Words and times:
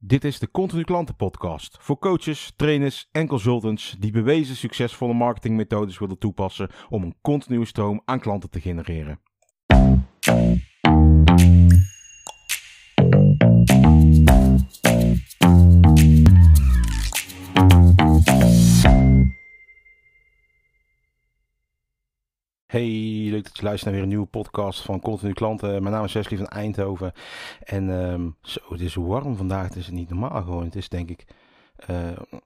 Dit 0.00 0.24
is 0.24 0.38
de 0.38 0.50
Continu 0.50 0.82
Klanten 0.82 1.16
Podcast 1.16 1.76
voor 1.80 1.98
coaches, 1.98 2.52
trainers 2.56 3.08
en 3.12 3.26
consultants 3.26 3.96
die 3.98 4.12
bewezen 4.12 4.56
succesvolle 4.56 5.14
marketingmethodes 5.14 5.98
willen 5.98 6.18
toepassen 6.18 6.70
om 6.88 7.02
een 7.02 7.14
continue 7.20 7.64
stroom 7.64 8.02
aan 8.04 8.20
klanten 8.20 8.50
te 8.50 8.60
genereren. 8.60 9.20
Hey, 22.66 23.07
leuk 23.38 23.46
dat 23.46 23.56
je 23.56 23.64
luistert 23.64 23.84
naar 23.84 23.94
weer 23.94 24.02
een 24.02 24.16
nieuwe 24.16 24.30
podcast 24.30 24.80
van 24.80 25.00
Continu 25.00 25.32
Klanten. 25.32 25.82
Mijn 25.82 25.94
naam 25.94 26.04
is 26.04 26.12
Wesley 26.12 26.38
van 26.38 26.46
Eindhoven. 26.46 27.12
En 27.64 27.88
um, 27.88 28.36
zo, 28.42 28.60
het 28.68 28.80
is 28.80 28.94
warm 28.94 29.36
vandaag. 29.36 29.64
Het 29.64 29.76
is 29.76 29.88
niet 29.88 30.08
normaal 30.08 30.42
gewoon. 30.42 30.64
Het 30.64 30.76
is 30.76 30.88
denk 30.88 31.10
ik 31.10 31.24
uh, 31.90 31.96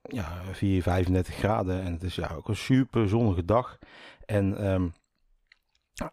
ja, 0.02 0.42
4, 0.52 0.82
35 0.82 1.34
graden. 1.34 1.82
En 1.82 1.92
het 1.92 2.02
is 2.02 2.14
ja, 2.14 2.34
ook 2.36 2.48
een 2.48 2.56
super 2.56 3.08
zonnige 3.08 3.44
dag. 3.44 3.78
En 4.26 4.66
um, 4.72 4.92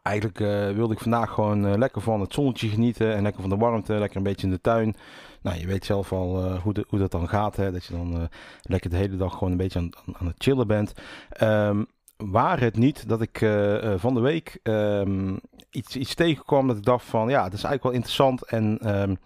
eigenlijk 0.02 0.40
uh, 0.40 0.72
wilde 0.72 0.94
ik 0.94 1.00
vandaag 1.00 1.34
gewoon 1.34 1.66
uh, 1.66 1.78
lekker 1.78 2.02
van 2.02 2.22
het 2.22 2.34
zonnetje 2.34 2.68
genieten. 2.68 3.16
En 3.16 3.24
lekker 3.24 3.42
van 3.42 3.50
de 3.50 3.58
warmte. 3.58 3.94
Lekker 3.94 4.18
een 4.18 4.24
beetje 4.24 4.48
in 4.48 4.54
de 4.54 4.62
tuin. 4.62 4.96
Nou, 5.42 5.60
je 5.60 5.68
weet 5.68 5.86
zelf 5.86 6.12
al 6.12 6.58
hoe, 6.58 6.86
hoe 6.88 7.00
dat 7.00 7.12
dan 7.12 7.30
gaat. 7.30 7.56
Hè? 7.56 7.72
Dat 7.72 7.86
je 7.86 7.94
dan 7.94 8.30
lekker 8.62 8.90
de 8.90 8.96
hele 8.96 9.18
dag 9.18 9.34
gewoon 9.34 9.52
een 9.52 9.58
beetje 9.58 9.80
aan, 9.80 9.90
aan 10.14 10.28
het 10.28 10.44
chillen 10.44 10.68
bent. 10.68 10.94
Um, 11.42 11.88
waar 12.26 12.60
het 12.60 12.78
niet 12.78 13.10
dat 13.10 13.22
ik 13.22 13.42
uh, 13.42 13.94
van 13.98 14.14
de 14.14 14.20
week 14.20 14.60
um, 14.64 15.40
iets, 15.70 15.96
iets 15.96 16.16
tegenkwam 16.16 16.68
dat 16.68 16.78
ik 16.78 16.84
dacht 16.84 17.06
van 17.06 17.30
ja, 17.30 17.44
dat 17.44 17.54
is 17.54 17.64
eigenlijk 17.64 17.84
wel 17.84 17.92
interessant 17.92 18.44
en 18.44 18.96
um, 18.96 19.18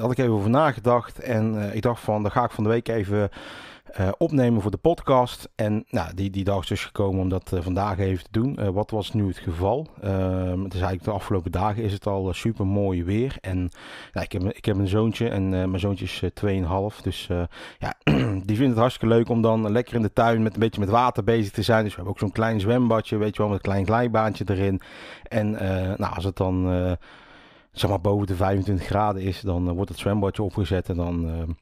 had 0.00 0.10
ik 0.10 0.18
even 0.18 0.32
over 0.32 0.50
nagedacht 0.50 1.18
en 1.18 1.74
ik 1.74 1.82
dacht 1.82 2.00
van 2.00 2.22
dan 2.22 2.30
ga 2.30 2.44
ik 2.44 2.50
van 2.50 2.64
de 2.64 2.70
week 2.70 2.88
even 2.88 3.30
uh, 4.00 4.08
opnemen 4.18 4.62
voor 4.62 4.70
de 4.70 4.76
podcast. 4.76 5.48
En 5.54 5.84
nou, 5.88 6.14
die, 6.14 6.30
die 6.30 6.44
dag 6.44 6.62
is 6.62 6.68
dus 6.68 6.84
gekomen 6.84 7.20
om 7.20 7.28
dat 7.28 7.52
uh, 7.54 7.60
vandaag 7.60 7.98
even 7.98 8.24
te 8.24 8.30
doen. 8.30 8.56
Uh, 8.60 8.68
wat 8.68 8.90
was 8.90 9.12
nu 9.12 9.26
het 9.26 9.38
geval? 9.38 9.86
Ehm, 10.00 10.62
het 10.62 10.74
is 10.74 10.80
eigenlijk 10.80 11.04
de 11.04 11.10
afgelopen 11.10 11.50
dagen 11.50 11.82
is 11.82 11.92
het 11.92 12.06
al 12.06 12.32
super 12.32 12.66
mooi 12.66 13.04
weer. 13.04 13.36
En 13.40 13.58
nou, 14.12 14.24
ik, 14.24 14.32
heb, 14.32 14.42
ik 14.42 14.64
heb 14.64 14.76
een 14.76 14.88
zoontje 14.88 15.28
en 15.28 15.48
mijn 15.48 15.78
zoontje 15.78 16.04
is 16.04 16.22
2,5. 16.94 17.02
Dus 17.02 17.28
ja, 17.84 17.94
die 18.48 18.56
vindt 18.56 18.70
het 18.70 18.78
hartstikke 18.78 19.14
leuk 19.14 19.28
om 19.28 19.42
dan 19.42 19.70
lekker 19.70 19.94
in 19.94 20.02
de 20.02 20.12
tuin 20.12 20.42
met 20.42 20.54
een 20.54 20.60
beetje 20.60 20.80
met 20.80 20.88
water 20.88 21.24
bezig 21.24 21.52
te 21.52 21.62
zijn. 21.62 21.84
Dus 21.84 21.90
we 21.90 21.96
hebben 21.96 22.14
ook 22.14 22.20
zo'n 22.20 22.32
klein 22.32 22.60
zwembadje, 22.60 23.16
weet 23.16 23.36
je 23.36 23.42
wel, 23.42 23.50
met 23.50 23.56
een 23.56 23.70
klein 23.70 23.86
glijbaantje 23.86 24.44
erin. 24.46 24.80
En 25.22 25.50
nou, 25.98 26.14
als 26.14 26.24
het 26.24 26.36
dan 26.36 26.96
zeg 27.72 27.90
maar 27.90 28.00
boven 28.00 28.26
de 28.26 28.34
25 28.34 28.86
graden 28.86 29.22
is, 29.22 29.40
dan 29.40 29.72
wordt 29.72 29.90
het 29.90 29.98
zwembadje 29.98 30.42
opgezet 30.42 30.88
en 30.88 30.96
dan 30.96 31.56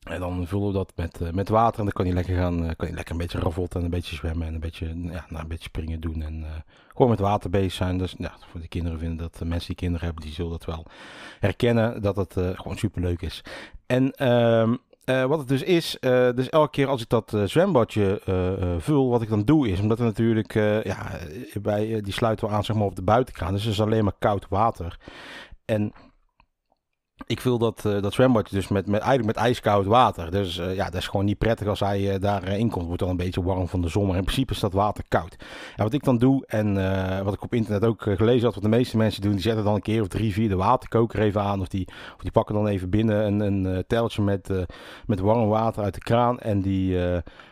en 0.00 0.20
dan 0.20 0.46
vullen 0.46 0.66
we 0.66 0.72
dat 0.72 0.92
met, 0.96 1.20
uh, 1.20 1.30
met 1.30 1.48
water 1.48 1.78
en 1.78 1.84
dan 1.84 1.92
kan 1.92 2.06
je 2.06 2.12
lekker 2.12 2.36
gaan, 2.36 2.64
uh, 2.64 2.70
kan 2.76 2.88
je 2.88 2.94
lekker 2.94 3.12
een 3.12 3.20
beetje 3.20 3.38
ravotten 3.38 3.78
en 3.78 3.84
een 3.84 3.90
beetje 3.90 4.16
zwemmen 4.16 4.46
en 4.46 4.54
een 4.54 4.60
beetje, 4.60 4.86
ja, 4.86 5.26
nou, 5.28 5.42
een 5.42 5.48
beetje 5.48 5.64
springen 5.64 6.00
doen 6.00 6.22
en 6.22 6.40
uh, 6.40 6.48
gewoon 6.88 7.10
met 7.10 7.18
water 7.18 7.50
bezig 7.50 7.72
zijn. 7.72 7.98
Dus 7.98 8.14
ja, 8.18 8.34
voor 8.50 8.60
de 8.60 8.68
kinderen 8.68 8.98
vinden 8.98 9.16
dat, 9.16 9.36
de 9.36 9.44
mensen 9.44 9.66
die 9.66 9.76
kinderen 9.76 10.04
hebben, 10.04 10.24
die 10.24 10.34
zullen 10.34 10.50
dat 10.50 10.64
wel 10.64 10.86
herkennen, 11.40 12.02
dat 12.02 12.16
het 12.16 12.32
gewoon 12.32 12.76
super 12.76 13.02
leuk 13.02 13.22
is. 13.22 13.44
En 13.86 14.10
ehm, 14.12 14.76
wat 15.04 15.38
het 15.38 15.48
dus 15.48 15.62
is, 15.62 15.96
dus 16.34 16.48
elke 16.48 16.70
keer 16.70 16.86
als 16.86 17.02
ik 17.02 17.08
dat 17.08 17.36
zwembadje 17.44 18.20
vul, 18.78 19.08
wat 19.08 19.22
ik 19.22 19.28
dan 19.28 19.44
doe 19.44 19.68
is, 19.68 19.80
omdat 19.80 19.98
er 19.98 20.04
natuurlijk, 20.04 20.54
ja, 20.84 21.18
bij, 21.62 22.00
die 22.00 22.12
sluiten 22.12 22.48
we 22.48 22.54
aan 22.54 22.64
zeg 22.64 22.76
maar 22.76 22.86
op 22.86 22.96
de 22.96 23.02
buitenkraan, 23.02 23.52
dus 23.52 23.64
het 23.64 23.72
is 23.72 23.80
alleen 23.80 24.04
maar 24.04 24.16
koud 24.18 24.46
water. 24.48 24.98
En 25.64 25.92
ik 27.26 27.40
vul 27.40 27.58
dat, 27.58 27.84
uh, 27.86 28.02
dat 28.02 28.12
zwembadje 28.12 28.56
dus 28.56 28.68
met, 28.68 28.86
met, 28.86 29.00
eigenlijk 29.00 29.36
met 29.36 29.44
ijskoud 29.44 29.86
water. 29.86 30.30
Dus 30.30 30.58
uh, 30.58 30.74
ja, 30.74 30.84
dat 30.84 31.00
is 31.00 31.08
gewoon 31.08 31.26
niet 31.26 31.38
prettig 31.38 31.66
als 31.66 31.80
hij 31.80 32.00
uh, 32.00 32.20
daarin 32.20 32.70
komt. 32.70 32.86
Wordt 32.86 33.00
dan 33.00 33.10
een 33.10 33.16
beetje 33.16 33.42
warm 33.42 33.68
van 33.68 33.80
de 33.80 33.88
zomer. 33.88 34.16
In 34.16 34.22
principe 34.22 34.52
is 34.52 34.60
dat 34.60 34.72
water 34.72 35.04
koud. 35.08 35.36
En 35.76 35.84
wat 35.84 35.92
ik 35.92 36.04
dan 36.04 36.18
doe, 36.18 36.44
en 36.46 36.74
wat 37.24 37.34
ik 37.34 37.42
op 37.42 37.54
internet 37.54 37.84
ook 37.84 38.02
gelezen 38.02 38.44
had, 38.44 38.54
wat 38.54 38.62
de 38.62 38.68
meeste 38.68 38.96
mensen 38.96 39.22
doen, 39.22 39.32
die 39.32 39.40
zetten 39.40 39.64
dan 39.64 39.74
een 39.74 39.82
keer 39.82 40.00
of 40.00 40.08
drie, 40.08 40.32
vier 40.32 40.48
de 40.48 40.56
waterkoker 40.56 41.20
even 41.20 41.42
aan. 41.42 41.60
Of 41.60 41.68
die, 41.68 41.86
of 41.88 42.22
die 42.22 42.30
pakken 42.30 42.54
dan 42.54 42.66
even 42.66 42.90
binnen 42.90 43.26
een, 43.26 43.40
een 43.40 43.84
teltje 43.86 44.22
met, 44.22 44.50
met 45.06 45.20
warm 45.20 45.48
water 45.48 45.82
uit 45.82 45.94
de 45.94 46.00
kraan. 46.00 46.38
En 46.38 46.60
die 46.60 46.98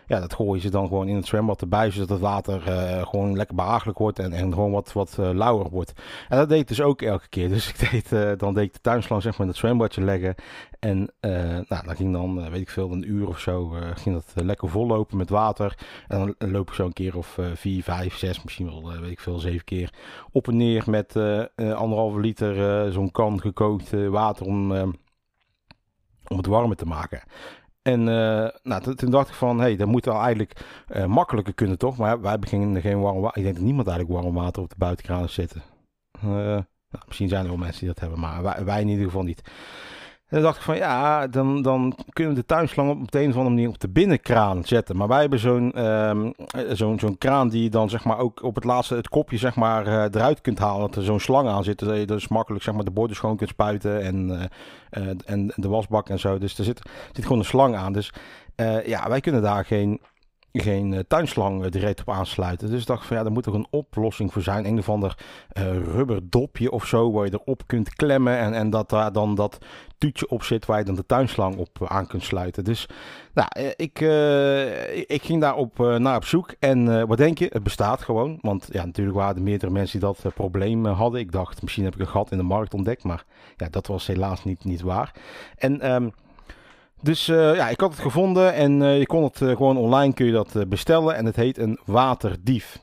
ja, 0.08 0.20
dat 0.20 0.34
gooien 0.34 0.62
ze 0.62 0.70
dan 0.70 0.86
gewoon 0.86 1.08
in 1.08 1.16
het 1.16 1.26
zwembad 1.26 1.60
erbij, 1.60 1.90
zodat 1.90 2.08
het 2.08 2.20
water 2.20 2.68
uh, 2.68 3.06
gewoon 3.06 3.36
lekker 3.36 3.56
behagelijk 3.56 3.98
wordt 3.98 4.18
en, 4.18 4.32
en 4.32 4.52
gewoon 4.52 4.70
wat, 4.70 4.92
wat 4.92 5.16
uh, 5.20 5.30
lauwer 5.30 5.70
wordt. 5.70 5.92
En 6.28 6.36
dat 6.36 6.48
deed 6.48 6.68
dus 6.68 6.80
ook 6.80 7.02
elke 7.02 7.28
keer. 7.28 7.48
Dus 7.58 7.68
ik 7.68 7.90
deed, 7.90 8.12
uh, 8.12 8.32
dan 8.36 8.54
deed 8.54 8.64
ik 8.64 8.72
de 8.72 8.80
tuinslang 8.80 9.22
zeg 9.22 9.32
maar 9.32 9.40
in 9.40 9.48
het 9.48 9.56
zwembadje 9.56 10.02
leggen. 10.02 10.34
En 10.78 11.10
nou, 11.20 11.86
dan 11.86 11.96
ging 11.96 12.12
dan, 12.12 12.50
weet 12.50 12.60
ik 12.60 12.70
veel, 12.70 12.92
een 12.92 13.10
uur 13.10 13.28
of 13.28 13.38
zo, 13.38 13.68
ging 13.94 14.14
dat 14.14 14.44
lekker 14.44 14.68
vollopen 14.68 15.16
met 15.16 15.30
water. 15.30 15.78
En 16.08 16.34
dan 16.38 16.50
loop 16.50 16.68
ik 16.68 16.74
zo 16.74 16.84
een 16.84 16.92
keer 16.92 17.16
of 17.16 17.38
vier, 17.54 17.82
vijf, 17.82 18.16
zes, 18.16 18.42
misschien 18.42 18.66
wel, 18.66 19.00
weet 19.00 19.10
ik 19.10 19.20
veel, 19.20 19.38
zeven 19.38 19.64
keer 19.64 19.92
op 20.32 20.48
en 20.48 20.56
neer 20.56 20.84
met 20.86 21.16
anderhalve 21.56 22.20
liter 22.20 22.92
zo'n 22.92 23.10
kan 23.10 23.40
gekookt 23.40 23.90
water 24.10 24.46
om 24.46 24.72
om 26.28 26.36
het 26.36 26.46
warmer 26.46 26.76
te 26.76 26.86
maken. 26.86 27.22
En 27.82 28.00
uh, 28.00 28.48
nou, 28.62 28.94
toen 28.94 29.10
dacht 29.10 29.28
ik 29.28 29.34
van, 29.34 29.56
hé, 29.56 29.62
hey, 29.62 29.76
dat 29.76 29.88
moet 29.88 30.04
wel 30.04 30.20
eigenlijk 30.20 30.84
uh, 30.96 31.04
makkelijker 31.04 31.54
kunnen, 31.54 31.78
toch? 31.78 31.96
Maar 31.96 32.20
wij 32.20 32.30
hebben 32.30 32.48
geen, 32.80 33.00
warm 33.00 33.20
water. 33.20 33.38
Ik 33.38 33.42
denk 33.42 33.54
dat 33.54 33.64
niemand 33.64 33.88
eigenlijk 33.88 34.20
warm 34.20 34.34
water 34.34 34.62
op 34.62 34.68
de 34.68 34.74
buitenkraan 34.78 35.28
zitten. 35.28 35.62
Uh, 36.24 36.30
nou, 36.90 37.04
misschien 37.06 37.28
zijn 37.28 37.42
er 37.42 37.48
wel 37.48 37.58
mensen 37.58 37.78
die 37.80 37.88
dat 37.88 38.00
hebben, 38.00 38.20
maar 38.20 38.64
wij 38.64 38.80
in 38.80 38.88
ieder 38.88 39.04
geval 39.04 39.22
niet. 39.22 39.42
En 40.28 40.36
dan 40.36 40.42
dacht 40.42 40.56
ik 40.56 40.62
van 40.62 40.76
ja, 40.76 41.26
dan, 41.26 41.62
dan 41.62 41.96
kunnen 42.12 42.34
we 42.34 42.40
de 42.40 42.46
tuinslang 42.46 42.90
op 42.90 43.10
de 43.10 43.18
een 43.18 43.28
of 43.28 43.36
andere 43.36 43.54
manier 43.54 43.68
op 43.68 43.80
de 43.80 43.88
binnenkraan 43.88 44.64
zetten. 44.64 44.96
Maar 44.96 45.08
wij 45.08 45.20
hebben 45.20 45.38
zo'n 45.38 45.84
um, 45.84 46.34
zo'n 46.68 46.98
zo'n 46.98 47.18
kraan 47.18 47.48
die 47.48 47.62
je 47.62 47.70
dan 47.70 47.90
zeg 47.90 48.04
maar 48.04 48.18
ook 48.18 48.42
op 48.42 48.54
het 48.54 48.64
laatste 48.64 48.94
het 48.94 49.08
kopje 49.08 49.36
zeg 49.36 49.56
maar 49.56 49.86
uh, 49.86 49.92
eruit 49.92 50.40
kunt 50.40 50.58
halen. 50.58 50.80
Dat 50.80 50.96
er 50.96 51.02
zo'n 51.02 51.20
slang 51.20 51.48
aan 51.48 51.64
zit. 51.64 51.78
Dat 51.78 51.96
je 51.96 52.06
dus 52.06 52.28
makkelijk 52.28 52.64
zeg 52.64 52.74
maar 52.74 52.84
de 52.84 52.90
borden 52.90 53.16
schoon 53.16 53.36
kunt 53.36 53.50
spuiten 53.50 54.02
en, 54.02 54.50
uh, 54.90 55.08
en 55.24 55.52
de 55.54 55.68
wasbak 55.68 56.08
en 56.08 56.18
zo. 56.18 56.38
Dus 56.38 56.58
er 56.58 56.64
zit, 56.64 56.82
zit 57.12 57.22
gewoon 57.22 57.38
een 57.38 57.44
slang 57.44 57.76
aan. 57.76 57.92
Dus 57.92 58.12
ja, 58.84 59.08
wij 59.08 59.20
kunnen 59.20 59.42
daar 59.42 59.64
geen 59.64 60.00
geen 60.60 60.92
uh, 60.92 60.98
tuinslang 61.08 61.64
uh, 61.64 61.70
direct 61.70 62.00
op 62.00 62.10
aansluiten. 62.10 62.70
Dus 62.70 62.80
ik 62.80 62.86
dacht 62.86 63.06
van 63.06 63.16
ja, 63.16 63.22
daar 63.22 63.32
moet 63.32 63.46
er 63.46 63.54
een 63.54 63.66
oplossing 63.70 64.32
voor 64.32 64.42
zijn. 64.42 64.66
Een 64.66 64.78
of 64.78 64.88
ander 64.88 65.18
uh, 65.58 65.64
rubber 65.64 66.20
dopje 66.30 66.70
of 66.70 66.86
zo, 66.86 67.12
waar 67.12 67.24
je 67.24 67.32
erop 67.32 67.62
kunt 67.66 67.94
klemmen. 67.94 68.38
En, 68.38 68.54
en 68.54 68.70
dat 68.70 68.90
daar 68.90 69.12
dan 69.12 69.34
dat 69.34 69.58
tuutje 69.98 70.28
op 70.28 70.42
zit 70.42 70.66
waar 70.66 70.78
je 70.78 70.84
dan 70.84 70.94
de 70.94 71.06
tuinslang 71.06 71.56
op 71.56 71.86
aan 71.88 72.06
kunt 72.06 72.22
sluiten. 72.22 72.64
Dus 72.64 72.88
nou, 73.34 73.48
ik, 73.76 74.00
ik 75.06 75.22
ging 75.22 75.40
daarop 75.40 75.78
naar 75.78 76.16
op 76.16 76.24
zoek. 76.24 76.54
En 76.58 77.06
wat 77.06 77.18
denk 77.18 77.38
je? 77.38 77.48
Het 77.52 77.62
bestaat 77.62 78.02
gewoon. 78.02 78.38
Want 78.40 78.68
ja, 78.72 78.84
natuurlijk 78.84 79.16
waren 79.16 79.36
er 79.36 79.42
meerdere 79.42 79.72
mensen 79.72 80.00
die 80.00 80.08
dat 80.08 80.34
probleem 80.34 80.86
hadden. 80.86 81.20
Ik 81.20 81.32
dacht, 81.32 81.62
misschien 81.62 81.84
heb 81.84 81.94
ik 81.94 82.00
een 82.00 82.08
gat 82.08 82.30
in 82.30 82.38
de 82.38 82.42
markt 82.44 82.74
ontdekt. 82.74 83.04
Maar 83.04 83.24
ja, 83.56 83.68
dat 83.70 83.86
was 83.86 84.06
helaas 84.06 84.44
niet, 84.44 84.64
niet 84.64 84.80
waar. 84.80 85.14
En... 85.56 85.92
Um, 85.92 86.12
dus 87.00 87.28
uh, 87.28 87.54
ja, 87.54 87.68
ik 87.68 87.80
had 87.80 87.90
het 87.90 88.00
gevonden 88.00 88.54
en 88.54 88.80
uh, 88.80 88.98
je 88.98 89.06
kon 89.06 89.22
het 89.22 89.40
uh, 89.40 89.56
gewoon 89.56 89.76
online 89.76 90.14
kun 90.14 90.26
je 90.26 90.32
dat 90.32 90.68
bestellen. 90.68 91.16
En 91.16 91.24
het 91.24 91.36
heet 91.36 91.58
een 91.58 91.78
waterdief. 91.84 92.82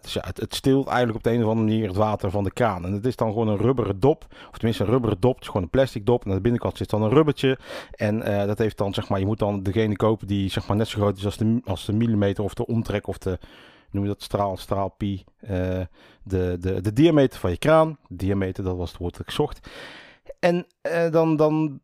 dus 0.00 0.12
ja, 0.12 0.24
het, 0.34 0.54
stilt 0.54 0.86
eigenlijk 0.86 1.16
op 1.16 1.22
de 1.22 1.30
een 1.30 1.44
of 1.44 1.48
andere 1.48 1.66
manier 1.66 1.86
het 1.86 1.96
water 1.96 2.30
van 2.30 2.44
de 2.44 2.52
kraan. 2.52 2.84
En 2.84 2.92
het 2.92 3.06
is 3.06 3.16
dan 3.16 3.28
gewoon 3.28 3.48
een 3.48 3.56
rubberen 3.56 4.00
dop. 4.00 4.26
Of 4.50 4.56
tenminste 4.56 4.84
een 4.84 4.90
rubberen 4.90 5.20
dop. 5.20 5.34
Het 5.34 5.42
is 5.42 5.46
gewoon 5.46 5.62
een 5.62 5.70
plastic 5.70 6.06
dop. 6.06 6.24
En 6.24 6.30
aan 6.30 6.36
de 6.36 6.42
binnenkant 6.42 6.76
zit 6.76 6.90
dan 6.90 7.02
een 7.02 7.10
rubbertje. 7.10 7.58
En 7.90 8.18
dat 8.46 8.58
heeft 8.58 8.78
dan 8.78 8.94
zeg 8.94 9.08
maar, 9.08 9.18
je 9.18 9.26
moet 9.26 9.38
dan 9.38 9.62
degene 9.62 9.96
kopen 9.96 10.26
die 10.26 10.50
zeg 10.50 10.68
maar 10.68 10.76
net 10.76 10.88
zo 10.88 10.98
groot 10.98 11.16
is 11.16 11.24
als 11.24 11.36
de, 11.36 11.60
als 11.64 11.84
de 11.84 11.92
millimeter 11.92 12.44
of 12.44 12.54
de 12.54 12.66
omtrek 12.66 13.06
of 13.06 13.18
de 13.18 13.38
noem 13.90 14.02
je 14.02 14.08
dat 14.08 14.22
straal, 14.22 14.56
straalpie, 14.56 15.24
uh, 15.42 15.50
de, 16.22 16.56
de, 16.60 16.80
de 16.80 16.92
diameter 16.92 17.38
van 17.38 17.50
je 17.50 17.58
kraan. 17.58 17.98
Diameter, 18.08 18.64
dat 18.64 18.76
was 18.76 18.90
het 18.90 18.98
woord 18.98 19.16
dat 19.16 19.26
ik 19.26 19.30
zocht. 19.30 19.68
En 20.38 20.66
dan, 21.10 21.36
dan 21.36 21.80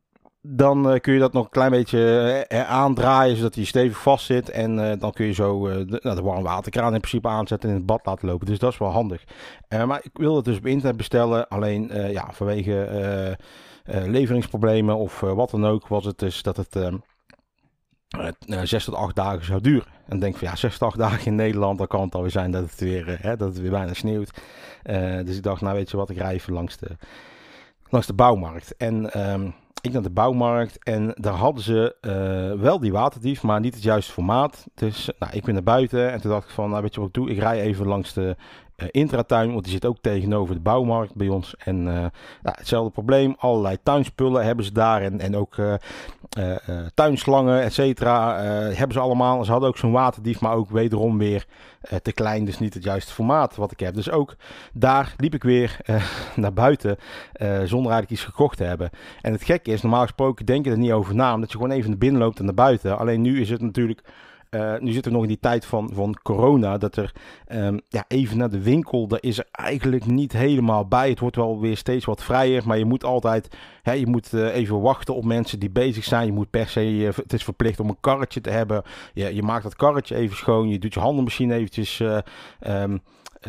dan 0.48 0.92
uh, 0.92 1.00
kun 1.00 1.12
je 1.12 1.18
dat 1.18 1.32
nog 1.32 1.44
een 1.44 1.50
klein 1.50 1.70
beetje 1.70 2.46
uh, 2.48 2.70
aandraaien 2.70 3.36
zodat 3.36 3.54
hij 3.54 3.64
stevig 3.64 3.98
vast 3.98 4.26
zit. 4.26 4.50
En 4.50 4.98
dan 4.98 5.12
kun 5.12 5.26
je 5.26 5.32
zo 5.32 5.68
de, 5.84 5.98
nou, 6.02 6.16
de 6.16 6.22
warm 6.22 6.42
waterkraan 6.42 6.94
in 6.94 7.00
principe 7.00 7.28
aanzetten 7.28 7.68
en 7.68 7.74
in 7.74 7.80
het 7.80 7.90
bad 7.90 8.06
laten 8.06 8.28
lopen. 8.28 8.46
Dus 8.46 8.58
dat 8.58 8.72
is 8.72 8.78
wel 8.78 8.90
handig. 8.90 9.24
maar 9.86 10.00
ik 10.02 10.10
wil 10.12 10.36
het 10.36 10.44
dus 10.44 10.56
op 10.56 10.66
internet 10.66 10.96
bestellen. 10.96 11.48
Alleen 11.48 11.90
ja, 12.12 12.28
vanwege 12.32 13.36
leveringsproblemen 13.84 14.96
of 14.96 15.20
wat 15.20 15.50
dan 15.50 15.66
ook 15.66 15.88
was 15.88 16.04
het 16.04 16.18
dus 16.18 16.42
dat 16.42 16.56
het... 16.56 16.78
6 18.62 18.84
tot 18.84 18.94
8 18.94 19.16
dagen 19.16 19.44
zou 19.44 19.60
duren. 19.60 19.88
En 20.08 20.18
denk 20.18 20.36
van 20.36 20.48
ja, 20.48 20.56
6 20.56 20.78
tot 20.78 20.88
8 20.88 20.98
dagen 20.98 21.26
in 21.26 21.34
Nederland, 21.34 21.78
dan 21.78 21.86
kan 21.86 22.00
het 22.00 22.14
alweer 22.14 22.30
zijn 22.30 22.50
dat 22.50 22.62
het 22.62 22.80
weer, 22.80 23.18
hè, 23.20 23.36
dat 23.36 23.48
het 23.48 23.60
weer 23.60 23.70
bijna 23.70 23.94
sneeuwt. 23.94 24.40
dus 25.24 25.36
ik 25.36 25.42
dacht, 25.42 25.60
nou 25.60 25.76
weet 25.76 25.90
je 25.90 25.96
wat, 25.96 26.10
ik 26.10 26.16
rij 26.16 26.32
even 26.32 26.52
langs 26.52 26.76
de, 26.76 26.96
langs 27.88 28.06
de 28.06 28.12
bouwmarkt. 28.12 28.76
En 28.76 29.20
um, 29.32 29.54
ik 29.86 29.92
naar 29.92 30.02
de 30.02 30.10
bouwmarkt 30.10 30.84
en 30.84 31.14
daar 31.14 31.34
hadden 31.34 31.62
ze 31.62 31.96
uh, 32.00 32.62
wel 32.62 32.78
die 32.78 32.92
waterdief, 32.92 33.42
maar 33.42 33.60
niet 33.60 33.74
het 33.74 33.82
juiste 33.82 34.12
formaat. 34.12 34.66
Dus 34.74 35.10
nou, 35.18 35.32
ik 35.32 35.44
ben 35.44 35.54
naar 35.54 35.62
buiten 35.62 36.12
en 36.12 36.20
toen 36.20 36.30
dacht 36.30 36.48
ik 36.48 36.54
van, 36.54 36.70
nou 36.70 36.82
weet 36.82 36.94
je 36.94 37.00
wat 37.00 37.08
ik 37.08 37.14
doe? 37.14 37.30
Ik 37.30 37.38
rij 37.38 37.60
even 37.60 37.86
langs 37.86 38.12
de 38.12 38.36
Intratuin, 38.90 39.52
want 39.52 39.64
die 39.64 39.72
zit 39.72 39.84
ook 39.84 39.96
tegenover 40.00 40.54
de 40.54 40.60
bouwmarkt 40.60 41.14
bij 41.14 41.28
ons. 41.28 41.54
En 41.58 41.82
nou, 41.82 42.10
hetzelfde 42.42 42.90
probleem, 42.90 43.34
allerlei 43.38 43.76
tuinspullen 43.82 44.44
hebben 44.44 44.64
ze 44.64 44.72
daar 44.72 45.02
en, 45.02 45.20
en 45.20 45.36
ook 45.36 45.56
tuinslangen, 46.94 47.62
et 47.62 47.72
cetera, 47.72 48.42
hebben 48.42 48.92
ze 48.92 49.00
allemaal. 49.00 49.44
Ze 49.44 49.50
hadden 49.50 49.68
ook 49.68 49.76
zo'n 49.76 49.92
waterdief, 49.92 50.40
maar 50.40 50.54
ook 50.54 50.70
wederom 50.70 51.18
weer 51.18 51.46
te 52.02 52.12
klein, 52.12 52.44
dus 52.44 52.58
niet 52.58 52.74
het 52.74 52.84
juiste 52.84 53.12
formaat 53.12 53.56
wat 53.56 53.72
ik 53.72 53.80
heb. 53.80 53.94
Dus 53.94 54.10
ook 54.10 54.36
daar 54.72 55.14
liep 55.16 55.34
ik 55.34 55.42
weer 55.42 55.76
naar 56.34 56.52
buiten 56.52 56.96
zonder 57.64 57.92
eigenlijk 57.92 58.10
iets 58.10 58.24
gekocht 58.24 58.56
te 58.56 58.64
hebben. 58.64 58.90
En 59.20 59.32
het 59.32 59.44
gekke 59.44 59.70
is, 59.70 59.82
normaal 59.82 60.02
gesproken 60.02 60.46
denk 60.46 60.64
je 60.64 60.70
er 60.70 60.78
niet 60.78 60.92
over 60.92 61.14
na, 61.14 61.34
omdat 61.34 61.52
je 61.52 61.56
gewoon 61.56 61.72
even 61.72 61.90
naar 61.90 61.98
binnen 61.98 62.20
loopt 62.20 62.38
en 62.38 62.44
naar 62.44 62.54
buiten. 62.54 62.98
Alleen 62.98 63.20
nu 63.20 63.40
is 63.40 63.50
het 63.50 63.60
natuurlijk 63.60 64.02
uh, 64.56 64.80
nu 64.80 64.92
zitten 64.92 65.10
we 65.10 65.16
nog 65.16 65.26
in 65.26 65.32
die 65.32 65.40
tijd 65.40 65.64
van, 65.64 65.90
van 65.92 66.16
corona, 66.22 66.78
dat 66.78 66.96
er 66.96 67.12
um, 67.52 67.80
ja, 67.88 68.04
even 68.08 68.36
naar 68.36 68.50
de 68.50 68.62
winkel, 68.62 69.06
daar 69.06 69.22
is 69.22 69.38
er 69.38 69.46
eigenlijk 69.50 70.06
niet 70.06 70.32
helemaal 70.32 70.86
bij. 70.86 71.08
Het 71.08 71.20
wordt 71.20 71.36
wel 71.36 71.60
weer 71.60 71.76
steeds 71.76 72.04
wat 72.04 72.22
vrijer, 72.22 72.62
maar 72.66 72.78
je 72.78 72.84
moet 72.84 73.04
altijd, 73.04 73.56
hè, 73.82 73.92
je 73.92 74.06
moet 74.06 74.32
uh, 74.32 74.54
even 74.54 74.80
wachten 74.80 75.14
op 75.14 75.24
mensen 75.24 75.58
die 75.58 75.70
bezig 75.70 76.04
zijn. 76.04 76.26
Je 76.26 76.32
moet 76.32 76.50
per 76.50 76.68
se, 76.68 76.90
uh, 76.90 77.10
het 77.14 77.32
is 77.32 77.44
verplicht 77.44 77.80
om 77.80 77.88
een 77.88 78.00
karretje 78.00 78.40
te 78.40 78.50
hebben. 78.50 78.82
Je, 79.14 79.34
je 79.34 79.42
maakt 79.42 79.62
dat 79.62 79.76
karretje 79.76 80.14
even 80.14 80.36
schoon, 80.36 80.68
je 80.68 80.78
doet 80.78 80.94
je 80.94 81.00
handen 81.00 81.24
misschien 81.24 81.50
eventjes... 81.50 82.00
Uh, 82.00 82.18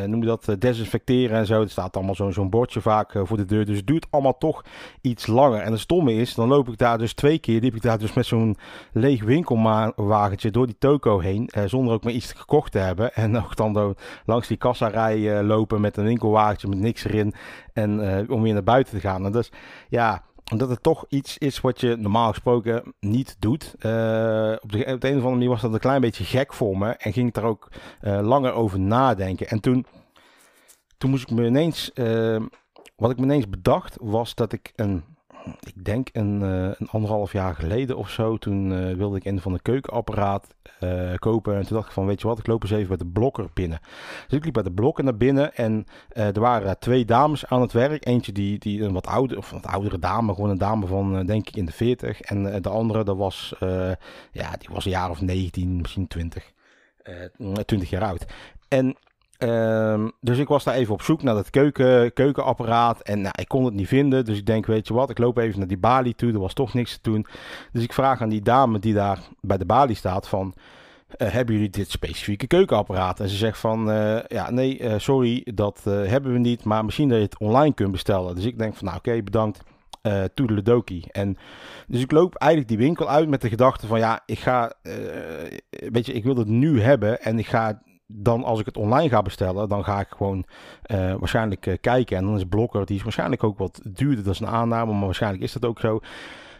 noem 0.06 0.22
je 0.22 0.28
dat, 0.28 0.48
uh, 0.50 0.56
desinfecteren 0.60 1.38
en 1.38 1.46
zo. 1.46 1.62
Er 1.62 1.70
staat 1.70 1.96
allemaal 1.96 2.32
zo'n 2.32 2.50
bordje 2.50 2.82
vaak 2.82 3.14
uh, 3.14 3.22
voor 3.26 3.38
de 3.38 3.46
deur. 3.46 3.66
Dus 3.66 3.78
het 3.78 3.88
duurt 3.88 4.08
allemaal 4.10 4.38
toch 4.38 4.64
iets 5.02 5.28
langer. 5.28 5.62
En 5.62 5.72
het 5.72 5.82
stomme 5.82 6.14
is, 6.14 6.34
dan 6.34 6.48
loop 6.48 6.68
ik 6.68 6.78
daar 6.78 6.98
dus 6.98 7.14
twee 7.14 7.40
keer, 7.40 7.62
liep 7.62 7.76
ik 7.76 7.82
daar 7.82 7.98
dus 7.98 8.14
met 8.14 8.26
zo'n 8.26 8.58
leeg 8.92 9.24
winkelwagentje 9.24 10.52
door 10.52 10.66
die 10.66 10.78
toko 10.80 11.20
heen. 11.20 11.50
zonder 11.66 11.94
ook 11.94 12.04
maar 12.04 12.14
iets 12.14 12.34
gekocht 12.34 12.72
te 12.72 12.80
hebben. 12.80 13.14
En 13.14 13.32
nog 13.32 13.54
dan 13.54 13.96
langs 14.26 14.48
die 14.48 14.58
kassarij 14.58 15.44
lopen 15.44 15.82
met 15.82 15.98
een 15.98 16.06
winkelwagentje 16.06 16.68
met 16.68 16.80
niks 16.80 17.04
erin. 17.04 17.34
En 17.74 18.00
om 18.30 18.42
weer 18.42 18.54
naar 18.54 18.64
buiten 18.64 18.94
te 18.94 19.00
gaan. 19.00 19.26
En 19.26 19.32
dus 19.32 19.52
ja, 19.90 20.24
omdat 20.52 20.70
het 20.70 20.84
toch 20.84 21.06
iets 21.10 21.38
is 21.38 21.62
wat 21.62 21.82
je 21.82 21.96
normaal 21.96 22.30
gesproken 22.30 22.94
niet 23.00 23.36
doet. 23.40 23.76
Uh, 23.80 24.56
op, 24.62 24.72
de, 24.72 24.88
een 24.88 24.96
of 24.96 25.04
andere 25.04 25.30
manier 25.30 25.50
was 25.50 25.62
dat 25.62 25.74
een 25.74 25.80
klein 25.80 26.02
beetje 26.02 26.24
gek 26.24 26.54
voor 26.54 26.78
me. 26.78 26.90
En 26.90 27.14
ging 27.14 27.28
ik 27.28 27.34
daar 27.34 27.44
ook 27.44 27.72
uh, 28.02 28.20
langer 28.22 28.52
over 28.52 28.80
nadenken. 28.80 29.48
En 29.48 29.60
toen, 29.60 29.86
toen 30.98 31.10
moest 31.10 31.30
ik 31.30 31.38
me 31.38 31.46
ineens. 31.46 31.92
Uh, 31.94 32.42
wat 32.96 33.12
ik 33.12 33.18
me 33.18 33.24
ineens 33.24 33.50
bedacht 33.50 33.98
was 34.02 34.36
dat 34.36 34.54
ik 34.54 34.72
een 34.76 35.04
ik 35.60 35.86
denk 35.86 36.10
een, 36.12 36.42
uh, 36.42 36.70
een 36.78 36.90
anderhalf 36.90 37.32
jaar 37.32 37.56
geleden 37.56 37.98
of 37.98 38.10
zo. 38.10 38.38
Toen 38.38 38.72
uh, 38.72 38.96
wilde 38.96 39.18
ik 39.18 39.26
een 39.26 39.42
van 39.42 39.54
de 39.54 39.62
keukenapparaat 39.62 40.48
uh, 40.80 41.14
kopen. 41.16 41.56
En 41.56 41.66
toen 41.66 41.76
dacht 41.76 41.88
ik 41.88 41.94
van, 41.94 42.06
weet 42.06 42.22
je 42.22 42.28
wat, 42.28 42.40
ik 42.40 42.48
loop 42.48 42.62
eens 42.62 42.72
even 42.72 42.88
bij 42.88 42.98
de 42.98 43.06
blokker 43.06 43.48
binnen. 43.54 43.80
Dus 44.28 44.38
ik 44.38 44.44
liep 44.44 44.54
bij 44.54 44.64
de 44.64 44.72
blokker 44.72 45.04
naar 45.04 45.18
binnen. 45.18 45.56
En 45.56 45.86
er 46.10 46.40
waren 46.40 46.80
twee 46.80 47.06
dames 47.06 47.46
aan 47.46 47.62
het 47.62 47.72
werk. 47.72 48.06
Eentje 48.06 48.32
die, 48.32 48.60
die 48.60 48.84
een 48.84 48.94
wat 48.94 49.08
ouder, 49.08 49.38
of 49.38 49.50
wat 49.50 49.66
oudere 49.66 50.00
dame. 50.00 50.34
Gewoon 50.34 50.50
een 50.50 50.58
dame 50.58 50.86
van, 50.86 51.26
denk 51.26 51.48
ik, 51.48 51.56
in 51.56 51.66
de 51.66 51.72
40. 51.72 52.22
En 52.22 52.62
de 52.62 52.70
andere, 52.70 53.04
dat 53.04 53.18
was, 53.18 53.56
ja, 54.32 54.52
die 54.58 54.70
was 54.72 54.86
een 54.86 54.92
jaar 54.92 55.10
of 55.10 55.22
19, 55.22 55.82
misschien 55.82 56.08
20. 56.08 56.52
20 57.66 57.90
jaar 57.90 58.04
oud. 58.04 58.26
En 58.68 58.98
Um, 59.40 60.12
dus 60.22 60.38
ik 60.38 60.48
was 60.48 60.64
daar 60.64 60.74
even 60.74 60.94
op 60.94 61.02
zoek 61.02 61.24
naar 61.24 61.36
dat 61.36 61.50
keuken, 61.50 62.14
keukenapparaat. 62.14 63.02
En 63.02 63.22
nou, 63.22 63.34
ik 63.38 63.48
kon 63.48 63.66
het 63.66 63.74
niet 63.74 63.88
vinden. 63.88 64.26
Dus 64.26 64.38
ik 64.38 64.46
denk, 64.46 64.66
weet 64.66 64.88
je 64.88 64.94
wat, 64.94 65.10
ik 65.10 65.18
loop 65.18 65.38
even 65.38 65.60
naar 65.60 65.68
die 65.68 65.78
balie 65.78 66.16
toe. 66.16 66.34
Er 66.34 66.40
was 66.40 66.54
toch 66.54 66.74
niks 66.74 66.94
te 66.94 67.10
doen. 67.12 67.26
Dus 67.72 67.84
ik 67.84 67.94
vraag 67.94 68.22
aan 68.22 68.30
die 68.30 68.42
dame 68.42 68.80
die 68.80 68.94
daar 68.94 69.20
bij 69.42 69.58
de 69.58 69.66
balie 69.66 69.96
staat 69.96 70.28
van... 70.28 70.54
Uh, 71.18 71.28
hebben 71.32 71.56
jullie 71.56 71.70
dit 71.70 71.92
specifieke 71.92 72.48
keukenapparaat? 72.48 73.20
En 73.20 73.30
ze 73.30 73.36
zegt 73.36 73.60
van, 73.60 73.90
uh, 73.90 74.20
ja, 74.28 74.52
nee, 74.52 74.80
uh, 74.80 74.94
sorry, 74.98 75.48
dat 75.54 75.82
hebben 75.84 76.34
we 76.34 76.40
niet. 76.40 76.64
Maar 76.64 76.86
misschien 76.86 77.10
dat 77.10 77.18
je 77.18 77.24
het 77.24 77.40
online 77.40 77.74
kunt 77.74 77.92
bestellen. 77.92 78.36
Dus 78.36 78.46
ik 78.46 78.58
denk 78.58 78.76
van, 78.76 78.86
nou 78.86 78.98
oké, 78.98 79.24
bedankt. 79.24 79.62
Uh, 80.04 80.24
toedeledoki. 80.34 81.04
En 81.12 81.38
dus 81.88 82.02
ik 82.02 82.12
loop 82.12 82.36
eigenlijk 82.36 82.72
die 82.72 82.88
winkel 82.88 83.10
uit 83.10 83.30
met 83.30 83.42
de 83.42 83.50
gedachte 83.50 83.88
van, 83.88 84.00
ja, 84.00 84.22
ik 84.26 84.40
ga, 84.40 84.74
weet 85.70 86.06
je, 86.06 86.14
ik 86.14 86.24
wil 86.24 86.36
het 86.36 86.48
nu 86.48 86.82
hebben. 86.82 87.22
En 87.22 87.40
ik 87.40 87.48
ga 87.48 87.82
dan 88.08 88.44
als 88.44 88.60
ik 88.60 88.66
het 88.66 88.78
online 88.78 89.10
ga 89.10 89.22
bestellen, 89.22 89.70
dan 89.70 89.84
ga 89.84 90.00
ik 90.00 90.08
gewoon 90.10 90.46
uh, 90.92 91.14
waarschijnlijk 91.14 91.66
uh, 91.66 91.74
kijken. 91.82 92.18
En 92.18 92.26
dan 92.26 92.36
is 92.36 92.46
Blokker, 92.46 92.86
die 92.86 92.96
is 92.98 93.04
waarschijnlijk 93.04 93.44
ook 93.44 93.58
wat 93.58 93.82
duurder. 93.84 94.24
Dat 94.24 94.34
is 94.34 94.40
een 94.40 94.48
aanname, 94.48 94.94
maar 94.94 95.06
waarschijnlijk 95.06 95.44
is 95.44 95.54
dat 95.54 95.66
ook 95.66 95.80
zo. 95.80 96.00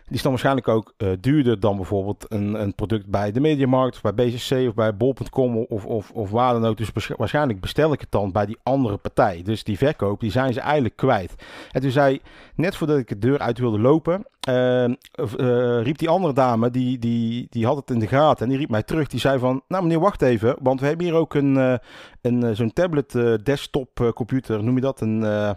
Die 0.08 0.16
is 0.16 0.22
dan 0.22 0.32
waarschijnlijk 0.32 0.68
ook 0.68 0.94
uh, 0.98 1.10
duurder 1.20 1.60
dan 1.60 1.76
bijvoorbeeld 1.76 2.26
een, 2.28 2.62
een 2.62 2.76
product 2.76 3.06
bij 3.08 3.32
de 3.32 3.40
Mediamarkt, 3.40 3.96
of 3.96 4.02
bij 4.02 4.14
BCC 4.14 4.68
of 4.68 4.74
bij 4.74 4.98
Bol.com 4.98 5.58
of, 5.58 5.86
of, 5.86 6.12
of 6.12 6.30
waar 6.30 6.54
dan 6.54 6.66
ook. 6.66 6.78
Dus 6.78 6.92
waarschijnlijk 7.18 7.62
bestel 7.62 7.94
ik 7.94 8.00
het 8.00 8.12
dan 8.12 8.32
bij 8.32 8.46
die 8.46 8.58
andere 8.64 8.98
partij. 8.98 9.42
Dus 9.44 9.64
die 9.64 9.78
verkoop, 9.78 10.20
die 10.20 10.32
zijn 10.32 10.54
ze 10.54 10.60
eigenlijk 10.60 10.96
kwijt. 10.96 11.36
En 11.72 11.82
toen 11.82 11.92
zei, 11.92 12.22
net 12.56 12.76
voordat 12.76 12.98
ik 12.98 13.08
de 13.08 13.18
deur 13.18 13.40
uit 13.40 13.60
wilde 13.60 13.80
lopen, 13.80 14.26
uh, 14.50 14.84
uh, 14.84 15.82
riep 15.82 15.98
die 15.98 16.10
andere 16.10 16.34
dame, 16.34 16.70
die, 16.70 17.00
die, 17.00 17.48
die 17.50 17.66
had 17.66 17.76
het 17.76 17.90
in 17.90 18.00
de 18.00 18.08
gaten 18.08 18.44
en 18.44 18.50
die 18.50 18.60
riep 18.60 18.70
mij 18.70 18.84
terug. 18.84 19.08
Die 19.08 19.20
zei 19.20 19.40
van, 19.40 19.62
nou 19.68 19.84
meneer, 19.84 20.00
wacht 20.00 20.22
even, 20.22 20.56
want 20.62 20.80
we 20.80 20.86
hebben 20.86 21.06
hier 21.06 21.16
ook 21.16 21.34
een, 21.34 21.56
uh, 21.56 21.74
een 22.22 22.56
zo'n 22.56 22.74
tablet 22.74 23.12
desktop 23.44 24.12
computer, 24.14 24.64
noem 24.64 24.76
je 24.76 24.82
dat, 24.82 25.02
een 25.02 25.56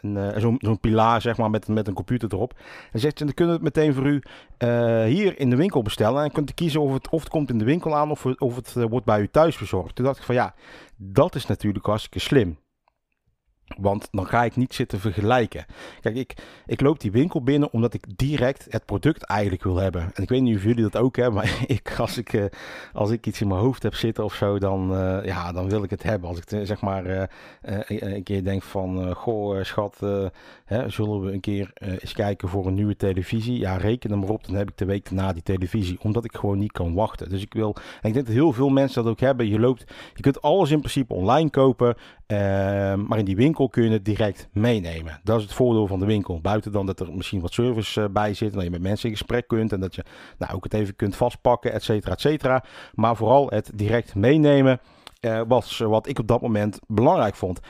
uh, 0.00 0.28
zo'n 0.36 0.56
zo 0.60 0.76
pilaar 0.76 1.20
zeg 1.20 1.36
maar, 1.36 1.50
met, 1.50 1.68
met 1.68 1.88
een 1.88 1.94
computer 1.94 2.32
erop. 2.32 2.54
En 2.92 3.00
zegt, 3.00 3.18
dan 3.18 3.34
kunnen 3.34 3.58
we 3.58 3.64
het 3.64 3.74
meteen 3.74 3.94
voor 3.94 4.06
u 4.06 4.22
uh, 4.58 5.04
hier 5.04 5.38
in 5.40 5.50
de 5.50 5.56
winkel 5.56 5.82
bestellen. 5.82 6.24
En 6.24 6.32
kunt 6.32 6.50
u 6.50 6.52
kiezen 6.52 6.80
of 6.80 6.92
het, 6.92 7.08
of 7.08 7.20
het 7.20 7.28
komt 7.28 7.50
in 7.50 7.58
de 7.58 7.64
winkel 7.64 7.96
aan 7.96 8.10
of, 8.10 8.26
of 8.26 8.56
het 8.56 8.74
uh, 8.76 8.84
wordt 8.84 9.06
bij 9.06 9.20
u 9.20 9.28
thuis 9.28 9.56
verzorgd. 9.56 9.94
Toen 9.94 10.04
dacht 10.04 10.18
ik 10.18 10.24
van 10.24 10.34
ja, 10.34 10.54
dat 10.96 11.34
is 11.34 11.46
natuurlijk 11.46 11.86
hartstikke 11.86 12.18
slim. 12.18 12.58
Want 13.76 14.08
dan 14.10 14.26
ga 14.26 14.44
ik 14.44 14.56
niet 14.56 14.74
zitten 14.74 15.00
vergelijken. 15.00 15.66
Kijk, 16.00 16.16
ik, 16.16 16.34
ik 16.66 16.80
loop 16.80 17.00
die 17.00 17.10
winkel 17.10 17.42
binnen 17.42 17.72
omdat 17.72 17.94
ik 17.94 18.04
direct 18.16 18.66
het 18.68 18.84
product 18.84 19.22
eigenlijk 19.22 19.62
wil 19.62 19.76
hebben. 19.76 20.02
En 20.14 20.22
ik 20.22 20.28
weet 20.28 20.42
niet 20.42 20.56
of 20.56 20.62
jullie 20.62 20.82
dat 20.82 20.96
ook 20.96 21.16
hebben, 21.16 21.34
maar 21.40 21.64
ik, 21.66 21.94
als, 21.98 22.18
ik, 22.18 22.32
uh, 22.32 22.44
als 22.92 23.10
ik 23.10 23.26
iets 23.26 23.40
in 23.40 23.48
mijn 23.48 23.60
hoofd 23.60 23.82
heb 23.82 23.94
zitten 23.94 24.24
of 24.24 24.34
zo, 24.34 24.58
dan, 24.58 24.92
uh, 24.92 25.24
ja, 25.24 25.52
dan 25.52 25.68
wil 25.68 25.82
ik 25.82 25.90
het 25.90 26.02
hebben. 26.02 26.28
Als 26.28 26.38
ik 26.38 26.52
uh, 26.52 26.60
zeg 26.62 26.80
maar 26.80 27.28
een 27.90 28.22
keer 28.22 28.44
denk 28.44 28.62
van, 28.62 29.14
goh 29.14 29.62
schat, 29.62 30.00
hè, 30.64 30.90
zullen 30.90 31.20
we 31.20 31.32
een 31.32 31.40
keer 31.40 31.70
eens 31.74 32.12
kijken 32.12 32.48
voor 32.48 32.66
een 32.66 32.74
nieuwe 32.74 32.96
televisie? 32.96 33.58
Ja, 33.58 33.76
reken 33.76 34.10
er 34.10 34.18
maar 34.18 34.28
op, 34.28 34.46
dan 34.46 34.54
heb 34.54 34.70
ik 34.70 34.76
de 34.76 34.84
week 34.84 35.04
daarna 35.04 35.32
die 35.32 35.42
televisie. 35.42 35.98
Omdat 36.02 36.24
ik 36.24 36.36
gewoon 36.36 36.58
niet 36.58 36.72
kan 36.72 36.94
wachten. 36.94 37.28
Dus 37.28 37.42
ik 37.42 37.52
wil, 37.52 37.74
en 37.74 38.08
ik 38.08 38.12
denk 38.12 38.26
dat 38.26 38.34
heel 38.34 38.52
veel 38.52 38.68
mensen 38.68 39.02
dat 39.02 39.12
ook 39.12 39.20
hebben. 39.20 39.48
Je 39.48 39.60
loopt, 39.60 39.84
je 40.14 40.22
kunt 40.22 40.42
alles 40.42 40.70
in 40.70 40.78
principe 40.78 41.14
online 41.14 41.50
kopen, 41.50 41.96
maar 43.06 43.18
in 43.18 43.24
die 43.24 43.36
winkel 43.36 43.57
kun 43.66 43.82
je 43.84 43.90
het 43.90 44.04
direct 44.04 44.48
meenemen. 44.52 45.20
Dat 45.24 45.36
is 45.36 45.42
het 45.42 45.52
voordeel 45.52 45.86
van 45.86 45.98
de 45.98 46.06
winkel. 46.06 46.40
Buiten 46.40 46.72
dan 46.72 46.86
dat 46.86 47.00
er 47.00 47.12
misschien 47.14 47.40
wat 47.40 47.52
service 47.52 48.00
uh, 48.00 48.06
bij 48.10 48.34
zit. 48.34 48.48
En 48.48 48.54
dat 48.54 48.64
je 48.64 48.70
met 48.70 48.82
mensen 48.82 49.08
in 49.08 49.16
gesprek 49.16 49.48
kunt. 49.48 49.72
En 49.72 49.80
dat 49.80 49.94
je 49.94 50.04
nou, 50.38 50.54
ook 50.54 50.64
het 50.64 50.74
even 50.74 50.96
kunt 50.96 51.16
vastpakken, 51.16 51.72
et 51.72 51.82
cetera, 51.82 52.12
et 52.12 52.20
cetera. 52.20 52.64
Maar 52.94 53.16
vooral 53.16 53.50
het 53.50 53.70
direct 53.74 54.14
meenemen 54.14 54.80
uh, 55.20 55.40
was 55.48 55.78
wat 55.78 56.08
ik 56.08 56.18
op 56.18 56.28
dat 56.28 56.40
moment 56.40 56.78
belangrijk 56.86 57.34
vond. 57.34 57.60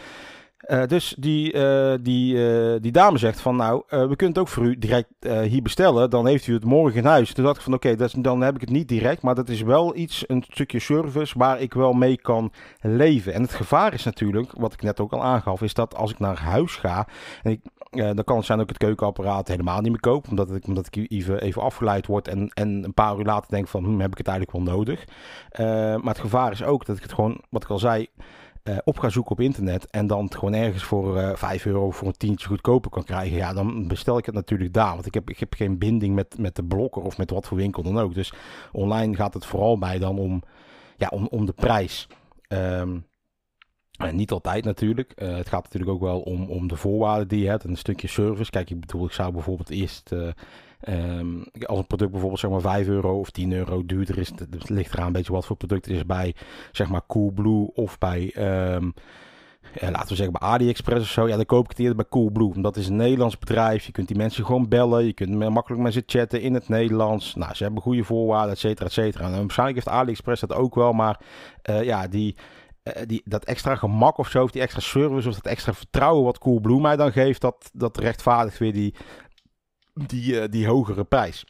Uh, 0.68 0.86
dus 0.86 1.14
die, 1.18 1.52
uh, 1.54 1.94
die, 2.00 2.34
uh, 2.34 2.76
die 2.80 2.92
dame 2.92 3.18
zegt 3.18 3.40
van 3.40 3.56
nou, 3.56 3.82
we 3.88 4.16
kunnen 4.16 4.28
het 4.28 4.38
ook 4.38 4.48
voor 4.48 4.64
u 4.64 4.78
direct 4.78 5.08
hier 5.20 5.62
bestellen. 5.62 6.10
Dan 6.10 6.26
heeft 6.26 6.46
u 6.46 6.54
het 6.54 6.64
morgen 6.64 6.98
in 6.98 7.04
huis. 7.04 7.32
Toen 7.32 7.44
dacht 7.44 7.56
ik 7.56 7.62
van 7.62 7.74
oké, 7.74 7.96
dan 8.18 8.40
heb 8.40 8.54
ik 8.54 8.60
het 8.60 8.70
niet 8.70 8.88
direct. 8.88 9.22
Maar 9.22 9.34
dat 9.34 9.48
is 9.48 9.62
wel 9.62 9.96
iets, 9.96 10.24
een 10.26 10.44
stukje 10.48 10.78
service 10.78 11.38
waar 11.38 11.60
ik 11.60 11.74
wel 11.74 11.92
mee 11.92 12.16
kan 12.16 12.52
leven. 12.80 13.32
En 13.32 13.42
het 13.42 13.52
gevaar 13.52 13.94
is 13.94 14.04
natuurlijk, 14.04 14.52
wat 14.52 14.72
ik 14.72 14.82
net 14.82 15.00
ook 15.00 15.12
al 15.12 15.24
aangaf, 15.24 15.62
is 15.62 15.74
dat 15.74 15.96
als 15.96 16.10
ik 16.10 16.18
naar 16.18 16.38
huis 16.38 16.76
ga. 16.76 17.08
En 17.42 17.50
ik, 17.50 17.60
dan 17.90 18.24
kan 18.24 18.36
het 18.36 18.46
zijn 18.46 18.58
dat 18.58 18.70
ik 18.70 18.74
het 18.74 18.84
keukenapparaat 18.84 19.48
helemaal 19.48 19.80
niet 19.80 19.90
meer 19.90 20.00
koop. 20.00 20.28
Omdat 20.28 20.54
ik, 20.54 20.66
omdat 20.66 20.86
ik 20.90 21.10
even, 21.10 21.40
even 21.40 21.62
afgeleid 21.62 22.06
word. 22.06 22.28
En, 22.28 22.48
en 22.48 22.84
een 22.84 22.94
paar 22.94 23.18
uur 23.18 23.24
later 23.24 23.50
denk 23.50 23.68
van 23.68 23.84
hm, 23.84 24.00
heb 24.00 24.12
ik 24.12 24.18
het 24.18 24.28
eigenlijk 24.28 24.64
wel 24.64 24.74
nodig. 24.74 25.04
maar 26.02 26.14
het 26.14 26.20
gevaar 26.20 26.52
is 26.52 26.62
ook 26.62 26.86
dat 26.86 26.96
ik 26.96 27.02
het 27.02 27.12
gewoon, 27.12 27.40
wat 27.50 27.62
ik 27.62 27.70
al 27.70 27.78
zei 27.78 28.08
op 28.84 28.98
ga 28.98 29.08
zoeken 29.08 29.32
op 29.32 29.40
internet 29.40 29.90
en 29.90 30.06
dan 30.06 30.24
het 30.24 30.34
gewoon 30.34 30.54
ergens 30.54 30.82
voor 30.82 31.16
uh, 31.16 31.30
eh, 31.30 31.36
5 31.36 31.66
euro 31.66 31.90
voor 31.90 32.08
een 32.08 32.16
tientje 32.16 32.46
goedkoper 32.46 32.90
kan 32.90 33.04
krijgen, 33.04 33.36
ja, 33.36 33.52
dan 33.52 33.88
bestel 33.88 34.18
ik 34.18 34.26
het 34.26 34.34
natuurlijk 34.34 34.72
daar. 34.72 34.94
Want 34.94 35.06
ik 35.06 35.14
heb, 35.14 35.30
ik 35.30 35.38
heb 35.38 35.54
geen 35.54 35.78
binding 35.78 36.14
met, 36.14 36.38
met 36.38 36.56
de 36.56 36.64
blokker 36.64 37.02
of 37.02 37.18
met 37.18 37.30
wat 37.30 37.46
voor 37.46 37.56
winkel 37.56 37.82
dan 37.82 37.98
ook. 37.98 38.14
Dus 38.14 38.32
online 38.72 39.14
gaat 39.14 39.34
het 39.34 39.46
vooral 39.46 39.76
mij 39.76 39.98
dan 39.98 40.18
om, 40.18 40.42
ja, 40.96 41.08
om, 41.08 41.26
om 41.30 41.46
de 41.46 41.52
prijs. 41.52 42.08
En 42.48 44.16
niet 44.16 44.30
altijd 44.30 44.64
natuurlijk. 44.64 45.12
Uh, 45.16 45.36
het 45.36 45.48
gaat 45.48 45.62
natuurlijk 45.62 45.90
ook 45.92 46.00
wel 46.00 46.20
om, 46.20 46.50
om 46.50 46.68
de 46.68 46.76
voorwaarden 46.76 47.28
die 47.28 47.40
je 47.40 47.48
hebt 47.48 47.64
en 47.64 47.70
een 47.70 47.76
stukje 47.76 48.08
service. 48.08 48.50
Kijk, 48.50 48.70
ik 48.70 48.80
bedoel, 48.80 49.04
ik 49.04 49.12
zou 49.12 49.32
bijvoorbeeld 49.32 49.70
eerst 49.70 50.12
Um, 50.88 51.44
als 51.66 51.78
een 51.78 51.86
product 51.86 52.10
bijvoorbeeld 52.10 52.40
zeg 52.40 52.50
maar 52.50 52.60
5 52.60 52.86
euro 52.88 53.18
of 53.18 53.30
10 53.30 53.52
euro 53.52 53.86
duurder 53.86 54.18
is, 54.18 54.28
het 54.28 54.70
ligt 54.70 54.92
eraan 54.92 55.06
een 55.06 55.12
beetje 55.12 55.32
wat 55.32 55.46
voor 55.46 55.56
product 55.56 55.84
het 55.84 55.94
is 55.94 56.06
bij 56.06 56.34
zeg 56.72 56.88
maar 56.88 57.06
Coolblue 57.06 57.70
of 57.74 57.98
bij, 57.98 58.34
um, 58.74 58.94
ja, 59.74 59.90
laten 59.90 60.08
we 60.08 60.14
zeggen 60.14 60.38
bij 60.38 60.48
AliExpress 60.48 61.02
of 61.02 61.10
zo. 61.10 61.28
Ja, 61.28 61.36
dan 61.36 61.46
koop 61.46 61.64
ik 61.64 61.70
het 61.70 61.78
eerder 61.78 61.96
bij 61.96 62.08
Coolblue. 62.08 62.48
Want 62.48 62.62
dat 62.62 62.76
is 62.76 62.88
een 62.88 62.96
Nederlands 62.96 63.38
bedrijf. 63.38 63.86
Je 63.86 63.92
kunt 63.92 64.08
die 64.08 64.16
mensen 64.16 64.44
gewoon 64.44 64.68
bellen. 64.68 65.04
Je 65.04 65.12
kunt 65.12 65.48
makkelijk 65.50 65.82
met 65.82 65.92
ze 65.92 66.02
chatten 66.06 66.40
in 66.40 66.54
het 66.54 66.68
Nederlands. 66.68 67.34
Nou, 67.34 67.54
ze 67.54 67.62
hebben 67.62 67.82
goede 67.82 68.04
voorwaarden, 68.04 68.52
et 68.52 68.58
cetera, 68.58 68.86
et 68.86 68.92
cetera. 68.92 69.24
En 69.24 69.36
waarschijnlijk 69.36 69.84
heeft 69.84 69.96
AliExpress 69.96 70.40
dat 70.40 70.54
ook 70.54 70.74
wel, 70.74 70.92
maar 70.92 71.20
uh, 71.70 71.82
ja, 71.82 72.08
die 72.08 72.36
die, 73.06 73.22
dat 73.24 73.44
extra 73.44 73.76
gemak 73.76 74.18
of 74.18 74.28
zo, 74.28 74.42
of 74.42 74.50
die 74.50 74.62
extra 74.62 74.80
service 74.80 75.28
of 75.28 75.34
dat 75.34 75.46
extra 75.46 75.72
vertrouwen 75.72 76.24
wat 76.24 76.38
Coolblue 76.38 76.80
mij 76.80 76.96
dan 76.96 77.12
geeft, 77.12 77.40
dat, 77.40 77.70
dat 77.72 77.98
rechtvaardigt 77.98 78.58
weer 78.58 78.72
die, 78.72 78.94
die, 80.06 80.48
die 80.48 80.66
hogere 80.66 81.04
prijs. 81.04 81.44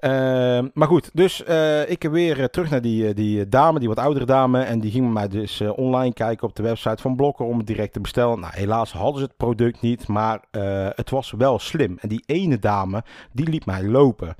Ehm, 0.00 0.68
maar 0.74 0.88
goed, 0.88 1.10
dus 1.12 1.42
uh, 1.48 1.90
ik 1.90 2.02
weer 2.02 2.38
uh, 2.38 2.44
terug 2.44 2.70
naar 2.70 2.80
die, 2.80 3.14
die 3.14 3.48
dame, 3.48 3.78
die 3.78 3.88
wat 3.88 3.98
oudere 3.98 4.24
dame. 4.24 4.62
En 4.62 4.80
die 4.80 4.90
ging 4.90 5.04
met 5.04 5.12
mij 5.12 5.28
dus 5.28 5.60
online 5.60 6.12
kijken 6.12 6.48
op 6.48 6.56
de 6.56 6.62
website 6.62 7.02
van 7.02 7.16
Blokker 7.16 7.46
om 7.46 7.58
het 7.58 7.66
direct 7.66 7.92
te 7.92 8.00
bestellen. 8.00 8.40
Nou, 8.40 8.52
helaas 8.56 8.92
hadden 8.92 9.20
ze 9.20 9.26
het 9.26 9.36
product 9.36 9.80
niet, 9.80 10.08
maar 10.08 10.40
het 10.94 11.10
was 11.10 11.30
wel 11.30 11.58
slim. 11.58 11.98
En 12.00 12.08
die 12.08 12.22
ene 12.26 12.58
dame, 12.58 13.04
die 13.32 13.48
liet 13.48 13.66
mij 13.66 13.84
lopen. 13.84 14.34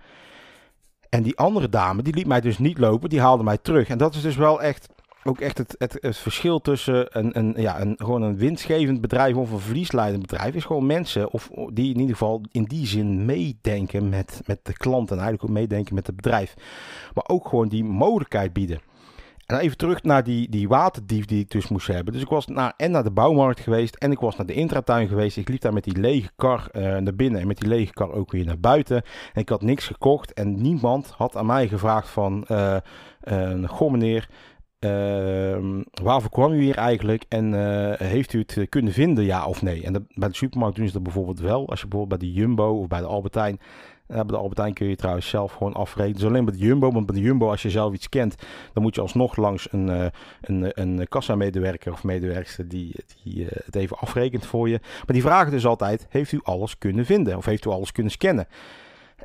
En 1.09 1.23
die 1.23 1.39
andere 1.39 1.69
dame, 1.69 2.03
die 2.03 2.15
liet 2.15 2.27
mij 2.27 2.41
dus 2.41 2.59
niet 2.59 2.79
lopen, 2.79 3.09
die 3.09 3.21
haalde 3.21 3.43
mij 3.43 3.59
terug. 3.59 3.89
En 3.89 3.99
dat 3.99 4.15
is 4.15 4.23
dus 4.23 4.37
wel 4.37 4.63
echt 4.63 4.89
ook 5.25 5.41
echt 5.41 5.59
het, 5.59 5.75
het, 5.79 6.17
verschil 6.17 6.61
tussen 6.61 7.19
een, 7.19 7.39
een, 7.39 7.55
ja, 7.57 7.81
een, 7.81 7.95
gewoon 7.97 8.23
een 8.23 8.37
winstgevend 8.37 9.01
bedrijf 9.01 9.37
of 9.37 9.51
een 9.51 9.61
verliesleidend 9.61 10.27
bedrijf 10.27 10.55
is 10.55 10.65
gewoon 10.65 10.87
mensen 10.87 11.31
of, 11.31 11.51
die 11.73 11.95
in 11.95 12.01
ieder 12.01 12.17
geval 12.17 12.41
in 12.51 12.65
die 12.65 12.87
zin 12.87 13.25
meedenken 13.25 14.09
met, 14.09 14.41
met 14.47 14.59
de 14.63 14.73
klant 14.73 15.11
en 15.11 15.19
eigenlijk 15.19 15.45
ook 15.45 15.57
meedenken 15.57 15.95
met 15.95 16.07
het 16.07 16.17
bedrijf. 16.17 16.55
Maar 17.15 17.25
ook 17.27 17.49
gewoon 17.49 17.69
die 17.69 17.85
mogelijkheid 17.85 18.53
bieden. 18.53 18.81
En 19.51 19.59
even 19.59 19.77
terug 19.77 20.03
naar 20.03 20.25
die, 20.25 20.49
die 20.49 20.69
waterdief 20.69 21.25
die 21.25 21.41
ik 21.41 21.51
dus 21.51 21.69
moest 21.69 21.87
hebben. 21.87 22.13
Dus 22.13 22.23
ik 22.23 22.29
was 22.29 22.47
naar, 22.47 22.75
en 22.77 22.91
naar 22.91 23.03
de 23.03 23.11
bouwmarkt 23.11 23.61
geweest 23.61 23.95
en 23.95 24.13
ik 24.13 24.19
was 24.19 24.37
naar 24.37 24.47
de 24.47 24.53
intratuin 24.53 25.09
geweest. 25.09 25.37
Ik 25.37 25.49
liep 25.49 25.61
daar 25.61 25.73
met 25.73 25.85
die 25.85 25.99
lege 25.99 26.31
kar 26.37 26.69
uh, 26.73 26.83
naar 26.83 27.15
binnen 27.15 27.41
en 27.41 27.47
met 27.47 27.59
die 27.59 27.69
lege 27.69 27.93
kar 27.93 28.13
ook 28.13 28.33
weer 28.33 28.45
naar 28.45 28.61
buiten. 28.61 28.97
En 29.33 29.41
ik 29.41 29.49
had 29.49 29.63
niks 29.63 29.87
gekocht 29.87 30.33
en 30.33 30.63
niemand 30.63 31.13
had 31.17 31.37
aan 31.37 31.47
mij 31.47 31.69
gevraagd 31.69 32.09
van... 32.09 32.45
Uh, 32.49 32.77
uh, 33.25 33.69
goh 33.69 33.91
meneer, 33.91 34.29
waarvoor 36.03 36.31
kwam 36.31 36.53
u 36.53 36.63
hier 36.63 36.77
eigenlijk 36.77 37.25
en 37.29 37.53
uh, 37.53 37.93
heeft 37.97 38.33
u 38.33 38.39
het 38.39 38.57
eh, 38.57 38.69
kunnen 38.69 38.93
vinden, 38.93 39.25
ja 39.25 39.47
of 39.47 39.63
nee? 39.63 39.85
En 39.85 40.07
bij 40.15 40.29
de 40.29 40.35
supermarkt 40.37 40.77
doen 40.77 40.87
ze 40.87 40.93
dat 40.93 41.03
bijvoorbeeld 41.03 41.41
wel. 41.41 41.69
Als 41.69 41.81
je 41.81 41.87
bijvoorbeeld 41.87 42.21
bij 42.21 42.29
de 42.29 42.35
Jumbo 42.35 42.79
of 42.79 42.87
bij 42.87 43.01
de 43.01 43.07
Albertijn... 43.07 43.61
Uh, 44.09 44.17
bij 44.17 44.27
de 44.27 44.37
Albertijn 44.37 44.75
kun 44.75 44.87
je 44.87 44.97
trouwens 44.97 45.29
zelf 45.29 45.53
gewoon 45.53 45.73
afrekenen. 45.73 46.19
Dus 46.19 46.29
alleen 46.29 46.45
bij 46.45 46.55
de 46.55 46.61
Jumbo, 46.61 46.91
want 46.91 47.07
bij 47.07 47.15
de 47.15 47.23
Jumbo 47.23 47.51
als 47.51 47.63
je 47.63 47.71
zelf 47.71 47.95
iets 47.95 48.09
kent... 48.09 48.35
dan 48.73 48.83
moet 48.83 48.95
je 48.95 49.01
alsnog 49.01 49.37
langs 49.37 49.73
een, 49.73 50.13
een, 50.41 50.71
een 50.75 51.09
kassamedewerker 51.09 51.93
of 51.93 52.05
medewerkster 52.05 52.69
die, 52.69 52.95
die 53.25 53.47
het 53.65 53.77
even 53.77 53.99
afrekent 53.99 54.47
voor 54.47 54.69
je. 54.69 54.79
Maar 54.81 55.15
die 55.15 55.23
vragen 55.23 55.51
dus 55.51 55.67
altijd, 55.67 56.07
heeft 56.09 56.33
u 56.33 56.41
alles 56.43 56.79
kunnen 56.79 57.05
vinden? 57.07 57.37
Of 57.37 57.45
heeft 57.45 57.65
u 57.65 57.71
alles 57.71 57.93
kunnen 57.93 58.13
scannen? 58.13 58.47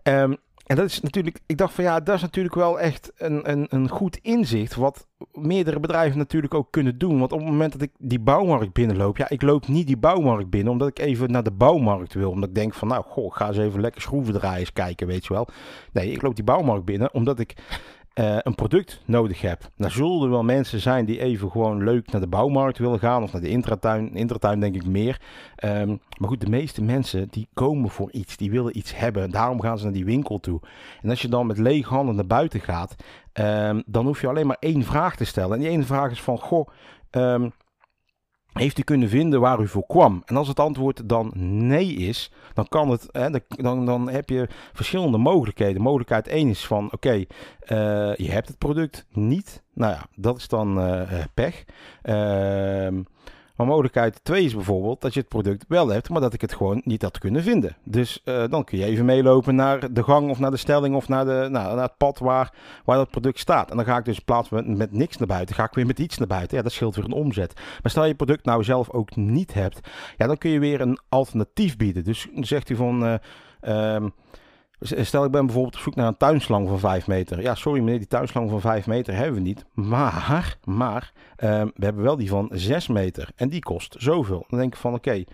Um, 0.04 0.38
en 0.66 0.76
dat 0.76 0.86
is 0.86 1.02
natuurlijk, 1.02 1.40
ik 1.46 1.58
dacht 1.58 1.74
van 1.74 1.84
ja, 1.84 2.00
dat 2.00 2.16
is 2.16 2.22
natuurlijk 2.22 2.56
wel 2.56 2.80
echt 2.80 3.12
een, 3.18 3.52
een, 3.52 3.66
een 3.70 3.90
goed 3.90 4.18
inzicht. 4.22 4.76
Wat 4.76 5.08
meerdere 5.32 5.80
bedrijven 5.80 6.18
natuurlijk 6.18 6.54
ook 6.54 6.72
kunnen 6.72 6.98
doen. 6.98 7.20
Want 7.20 7.32
op 7.32 7.40
het 7.40 7.48
moment 7.48 7.72
dat 7.72 7.82
ik 7.82 7.92
die 7.98 8.20
bouwmarkt 8.20 8.74
binnenloop, 8.74 9.18
ja, 9.18 9.30
ik 9.30 9.42
loop 9.42 9.68
niet 9.68 9.88
die 9.88 9.98
bouwmarkt 9.98 10.50
binnen 10.50 10.72
omdat 10.72 10.88
ik 10.88 11.00
even 11.00 11.32
naar 11.32 11.44
de 11.44 11.52
bouwmarkt 11.52 12.14
wil. 12.14 12.30
Omdat 12.30 12.50
ik 12.50 12.56
denk 12.56 12.74
van 12.74 12.88
nou, 12.88 13.04
goh, 13.04 13.36
ga 13.36 13.48
eens 13.48 13.58
even 13.58 13.82
lekker 13.82 14.02
schroeven 14.02 14.34
draaien, 14.34 14.74
kijken, 14.74 15.08
weet 15.08 15.26
je 15.26 15.34
wel. 15.34 15.48
Nee, 15.92 16.12
ik 16.12 16.22
loop 16.22 16.36
die 16.36 16.44
bouwmarkt 16.44 16.86
binnen 16.86 17.14
omdat 17.14 17.40
ik 17.40 17.56
uh, 18.20 18.38
een 18.42 18.56
product 18.56 19.02
nodig 19.06 19.42
heb. 19.42 19.70
Nou 19.76 19.92
zullen 19.92 20.24
er 20.24 20.30
wel 20.30 20.44
mensen 20.44 20.80
zijn 20.80 21.06
die 21.06 21.20
even 21.20 21.52
gewoon 21.52 21.84
leuk 21.84 22.12
naar 22.12 22.22
de 22.22 22.28
bouwmarkt 22.28 22.78
willen 22.78 23.00
gaan 23.00 23.24
of 23.24 23.32
naar 23.32 23.42
de 23.42 23.50
intratuin. 23.50 24.16
Intratuin 24.16 24.60
denk 24.60 24.76
ik 24.76 24.86
meer. 24.86 25.22
Um, 25.64 26.00
maar 26.18 26.30
goed, 26.30 26.42
de 26.42 26.50
meeste 26.50 26.84
mensen 26.84 27.28
die 27.30 27.48
komen 27.54 27.90
voor 27.90 28.12
iets, 28.12 28.38
die 28.38 28.52
willen 28.52 28.78
iets 28.78 28.96
hebben. 28.96 29.32
Daarom 29.32 29.62
gaan 29.62 29.78
ze 29.78 29.84
naar 29.84 29.94
die 29.94 30.06
winkel 30.06 30.40
toe. 30.40 30.60
En 31.02 31.10
als 31.10 31.22
je 31.22 31.28
dan 31.28 31.48
met 31.48 31.58
lege 31.58 31.90
handen 31.90 32.16
naar 32.16 32.28
buiten 32.28 32.60
gaat, 32.60 32.96
um, 33.34 33.84
dan 33.86 34.06
hoef 34.06 34.22
je 34.22 34.28
alleen 34.28 34.48
maar 34.48 34.58
één 34.60 34.84
vraag 34.84 35.16
te 35.16 35.26
stellen. 35.26 35.54
En 35.54 35.60
die 35.60 35.70
ene 35.70 35.84
vraag 35.84 36.12
is 36.12 36.22
van, 36.22 36.40
goh, 36.40 36.68
um, 37.12 37.52
heeft 38.60 38.78
u 38.78 38.82
kunnen 38.82 39.10
vinden 39.10 39.40
waar 39.40 39.60
u 39.60 39.68
voor 39.68 39.86
kwam? 39.88 40.22
En 40.26 40.38
als 40.38 40.48
het 40.48 40.60
antwoord 40.60 41.10
dan 41.10 41.32
nee 41.68 41.94
is, 41.94 42.32
dan 42.54 42.68
kan 42.68 42.90
het, 42.90 43.08
hè, 43.12 43.30
dan, 43.48 43.86
dan 43.86 44.10
heb 44.10 44.30
je 44.30 44.48
verschillende 44.74 45.18
mogelijkheden. 45.18 45.82
Mogelijkheid 45.82 46.28
1 46.28 46.50
is 46.50 46.66
van, 46.66 46.92
oké, 46.92 47.14
uh, 47.14 47.26
je 48.16 48.32
hebt 48.32 48.48
het 48.48 48.58
product 48.58 49.06
niet. 49.12 49.64
Nou 49.74 49.94
ja, 49.94 50.06
dat 50.16 50.38
is 50.38 50.48
dan 50.48 50.80
uh, 50.80 51.02
pech. 51.34 51.64
Uh, 52.04 52.88
maar 53.56 53.68
mogelijkheid 53.68 54.20
2 54.24 54.44
is 54.44 54.54
bijvoorbeeld 54.54 55.02
dat 55.02 55.14
je 55.14 55.20
het 55.20 55.30
product 55.30 55.66
wel 55.68 55.88
hebt, 55.88 56.10
maar 56.10 56.22
dat 56.22 56.34
ik 56.34 56.42
het 56.42 56.54
gewoon 56.54 56.82
niet 56.84 57.02
had 57.02 57.18
kunnen 57.18 57.44
vinden. 57.44 57.76
Dus 57.84 58.22
uh, 58.26 58.44
dan 58.50 58.64
kun 58.64 58.78
je 58.78 58.86
even 58.86 59.06
meelopen 59.06 59.56
naar 59.56 59.94
de 59.94 60.04
gang 60.04 60.30
of 60.30 60.40
naar 60.40 60.52
de 60.52 60.58
stelling 60.58 60.96
of 60.96 61.08
naar, 61.08 61.26
de, 61.26 61.48
nou, 61.50 61.76
naar 61.76 61.84
het 61.84 61.98
pad 61.98 62.20
waar, 62.20 62.54
waar 62.86 62.98
dat 62.98 63.10
product 63.10 63.40
staat. 63.40 63.70
En 63.70 63.76
dan 63.76 63.86
ga 63.86 63.98
ik 63.98 64.06
dus 64.06 64.18
in 64.18 64.26
plaats 64.26 64.48
van 64.48 64.78
met, 64.78 64.92
niks 64.92 65.18
naar 65.18 65.28
buiten, 65.28 65.56
ga 65.56 65.64
ik 65.64 65.74
weer 65.74 65.86
met 65.86 66.00
iets 66.00 66.18
naar 66.18 66.28
buiten. 66.28 66.58
Ja, 66.58 66.64
dat 66.64 66.72
scheelt 66.72 66.96
weer 66.96 67.06
een 67.06 67.12
omzet. 67.12 67.54
Maar 67.82 67.92
stel 67.92 68.06
je 68.06 68.16
product 68.16 68.46
nou 68.46 68.64
zelf 68.64 68.90
ook 68.90 69.16
niet 69.16 69.54
hebt, 69.54 69.80
ja, 70.18 70.28
dan 70.28 70.38
kun 70.38 70.50
je 70.50 70.60
weer 70.60 70.82
een 70.82 71.00
alternatief 71.10 71.78
bieden. 71.78 72.04
Dus 72.04 72.28
zegt 72.36 72.70
u 72.70 72.76
van... 72.76 73.20
Uh, 73.64 74.06
Stel, 74.86 75.26
ik 75.26 75.32
ben 75.32 75.46
bijvoorbeeld 75.46 75.76
op 75.76 75.82
zoek 75.82 75.96
naar 75.96 76.08
een 76.08 76.18
tuinslang 76.18 76.68
van 76.68 76.80
5 76.80 77.08
meter. 77.08 77.42
Ja, 77.42 77.56
sorry 77.56 77.80
meneer, 77.80 77.98
die 77.98 78.08
tuinslang 78.08 78.50
van 78.50 78.62
5 78.62 78.88
meter 78.88 79.16
hebben 79.16 79.34
we 79.34 79.42
niet. 79.42 79.66
Maar, 79.74 80.58
maar 80.64 81.12
um, 81.44 81.72
we 81.76 81.86
hebben 81.86 82.04
wel 82.04 82.16
die 82.16 82.30
van 82.30 82.50
6 82.54 82.88
meter. 82.88 83.30
En 83.36 83.50
die 83.50 83.62
kost 83.62 83.96
zoveel. 83.98 84.46
Dan 84.50 84.60
denk 84.60 84.74
ik 84.74 84.80
van, 84.80 84.94
oké, 84.94 85.10
okay, 85.10 85.28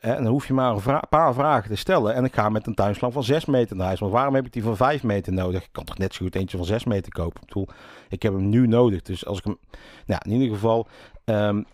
uh, 0.00 0.16
dan 0.16 0.26
hoef 0.26 0.46
je 0.46 0.52
maar 0.52 0.86
een 0.86 1.00
paar 1.08 1.34
vragen 1.34 1.70
te 1.70 1.76
stellen. 1.76 2.14
En 2.14 2.24
ik 2.24 2.34
ga 2.34 2.48
met 2.48 2.66
een 2.66 2.74
tuinslang 2.74 3.12
van 3.12 3.24
6 3.24 3.44
meter 3.44 3.76
naar 3.76 3.86
huis. 3.86 4.00
Want 4.00 4.12
waarom 4.12 4.34
heb 4.34 4.46
ik 4.46 4.52
die 4.52 4.62
van 4.62 4.76
5 4.76 5.02
meter 5.02 5.32
nodig? 5.32 5.62
Ik 5.62 5.72
kan 5.72 5.84
toch 5.84 5.98
net 5.98 6.14
zo 6.14 6.24
goed 6.24 6.34
eentje 6.34 6.56
van 6.56 6.66
6 6.66 6.84
meter 6.84 7.12
kopen. 7.12 7.40
Ik 7.40 7.46
bedoel, 7.46 7.68
ik 8.08 8.22
heb 8.22 8.32
hem 8.32 8.48
nu 8.48 8.66
nodig. 8.66 9.02
Dus 9.02 9.26
als 9.26 9.38
ik 9.38 9.44
hem... 9.44 9.58
Nou, 10.06 10.20
in 10.24 10.32
ieder 10.32 10.54
geval... 10.54 10.86
Um, 11.24 11.66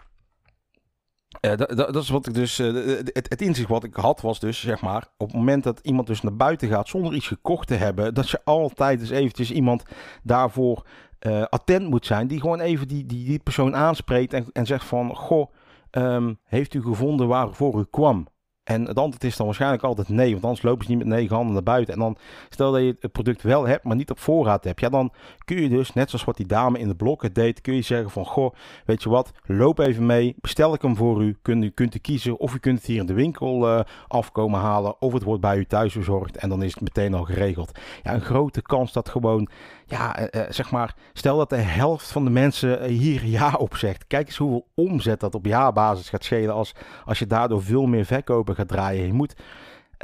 uh, 1.41 1.57
dat, 1.57 1.77
dat, 1.77 1.97
is 1.97 2.09
wat 2.09 2.27
ik 2.27 2.35
dus. 2.35 2.59
Uh, 2.59 2.97
het, 2.97 3.27
het, 3.29 3.43
inzicht 3.43 3.69
wat 3.69 3.85
ik 3.85 3.95
had 3.95 4.21
was 4.21 4.41
dus, 4.41 4.61
zeg 4.61 4.81
maar, 4.81 5.09
op 5.17 5.27
het 5.27 5.37
moment 5.37 5.65
dat 5.65 5.81
iemand 5.83 6.07
dus 6.07 6.21
naar 6.21 6.37
buiten 6.37 6.69
gaat 6.69 6.89
zonder 6.89 7.15
iets 7.15 7.27
gekocht 7.27 7.67
te 7.69 7.75
hebben, 7.75 8.15
dat 8.15 8.31
je 8.31 8.41
altijd 8.45 8.99
dus 8.99 9.11
eventjes 9.11 9.51
iemand 9.51 9.83
daarvoor 10.23 10.87
uh, 11.27 11.43
attent 11.43 11.89
moet 11.89 12.07
zijn, 12.07 12.27
die 12.27 12.41
gewoon 12.41 12.61
even 12.61 12.89
die, 12.89 13.07
die, 13.07 13.25
die 13.25 13.39
persoon 13.39 13.77
aanspreekt 13.77 14.33
en, 14.33 14.47
en 14.53 14.67
zegt 14.67 14.85
van, 14.85 15.17
goh, 15.17 15.53
um, 15.91 16.39
heeft 16.45 16.75
u 16.75 16.83
gevonden 16.83 17.29
waarvoor 17.29 17.81
u 17.81 17.85
kwam? 17.91 18.29
En 18.69 18.85
het 18.87 18.99
antwoord 18.99 19.25
is 19.25 19.37
dan 19.37 19.47
waarschijnlijk 19.47 19.83
altijd 19.83 20.09
nee, 20.09 20.33
want 20.33 20.45
anders 20.45 20.63
lopen 20.63 20.85
ze 20.85 20.91
niet 20.91 20.99
met 20.99 21.09
negen 21.09 21.35
handen 21.37 21.55
naar 21.55 21.63
buiten. 21.63 21.95
En 21.95 22.01
dan 22.01 22.17
stel 22.49 22.73
dat 22.73 22.81
je 22.81 22.97
het 23.01 23.13
product 23.13 23.43
wel 23.43 23.67
hebt, 23.67 23.85
maar 23.85 23.97
niet 23.97 24.11
op 24.11 24.19
voorraad 24.19 24.65
hebt. 24.65 24.81
Ja, 24.81 24.89
dan 24.89 25.13
kun 25.45 25.63
je 25.63 25.69
dus, 25.69 25.93
net 25.93 26.11
zoals 26.11 26.25
wat 26.25 26.37
die 26.37 26.47
dame 26.47 26.79
in 26.79 26.89
de 26.89 26.95
blokken 26.95 27.33
deed, 27.33 27.61
kun 27.61 27.75
je 27.75 27.83
zeggen 27.83 28.11
van, 28.11 28.25
goh, 28.27 28.55
weet 28.85 29.03
je 29.03 29.09
wat, 29.09 29.33
loop 29.47 29.79
even 29.79 30.07
mee, 30.07 30.35
bestel 30.41 30.75
ik 30.75 30.83
hem 30.83 30.97
voor 30.97 31.23
u. 31.23 31.37
Kunt 31.43 31.65
u 31.65 31.71
kunt 31.71 31.95
u 31.95 31.99
kiezen 31.99 32.39
of 32.39 32.55
u 32.55 32.59
kunt 32.59 32.79
het 32.79 32.87
hier 32.87 33.01
in 33.01 33.07
de 33.07 33.13
winkel 33.13 33.69
uh, 33.69 33.81
afkomen 34.09 34.61
halen, 34.61 35.01
of 35.01 35.13
het 35.13 35.23
wordt 35.23 35.41
bij 35.41 35.57
u 35.57 35.65
thuis 35.65 35.95
bezorgd 35.95 36.37
en 36.37 36.49
dan 36.49 36.63
is 36.63 36.75
het 36.75 36.83
meteen 36.83 37.15
al 37.15 37.25
geregeld. 37.25 37.79
Ja, 38.03 38.15
een 38.15 38.21
grote 38.21 38.63
kans 38.63 38.93
dat 38.93 39.09
gewoon 39.09 39.49
ja, 39.89 40.21
uh, 40.21 40.43
zeg 40.49 40.71
maar, 40.71 40.95
stel 41.13 41.37
dat 41.37 41.51
de 41.51 41.57
helft 41.57 42.11
van 42.11 42.25
de 42.25 42.31
mensen 42.31 42.85
hier 42.85 43.25
ja 43.25 43.53
op 43.53 43.77
zegt. 43.77 44.07
Kijk 44.07 44.27
eens 44.27 44.37
hoeveel 44.37 44.67
omzet 44.75 45.21
dat 45.21 45.35
op 45.35 45.47
jaarbasis 45.47 46.09
gaat 46.09 46.25
schelen 46.25 46.55
als, 46.55 46.75
als 47.05 47.19
je 47.19 47.27
daardoor 47.27 47.63
veel 47.63 47.87
meer 47.87 48.05
verkopen 48.05 48.55
gaat 48.55 48.69
draaien. 48.69 49.07
Je 49.07 49.13
moet 49.13 49.35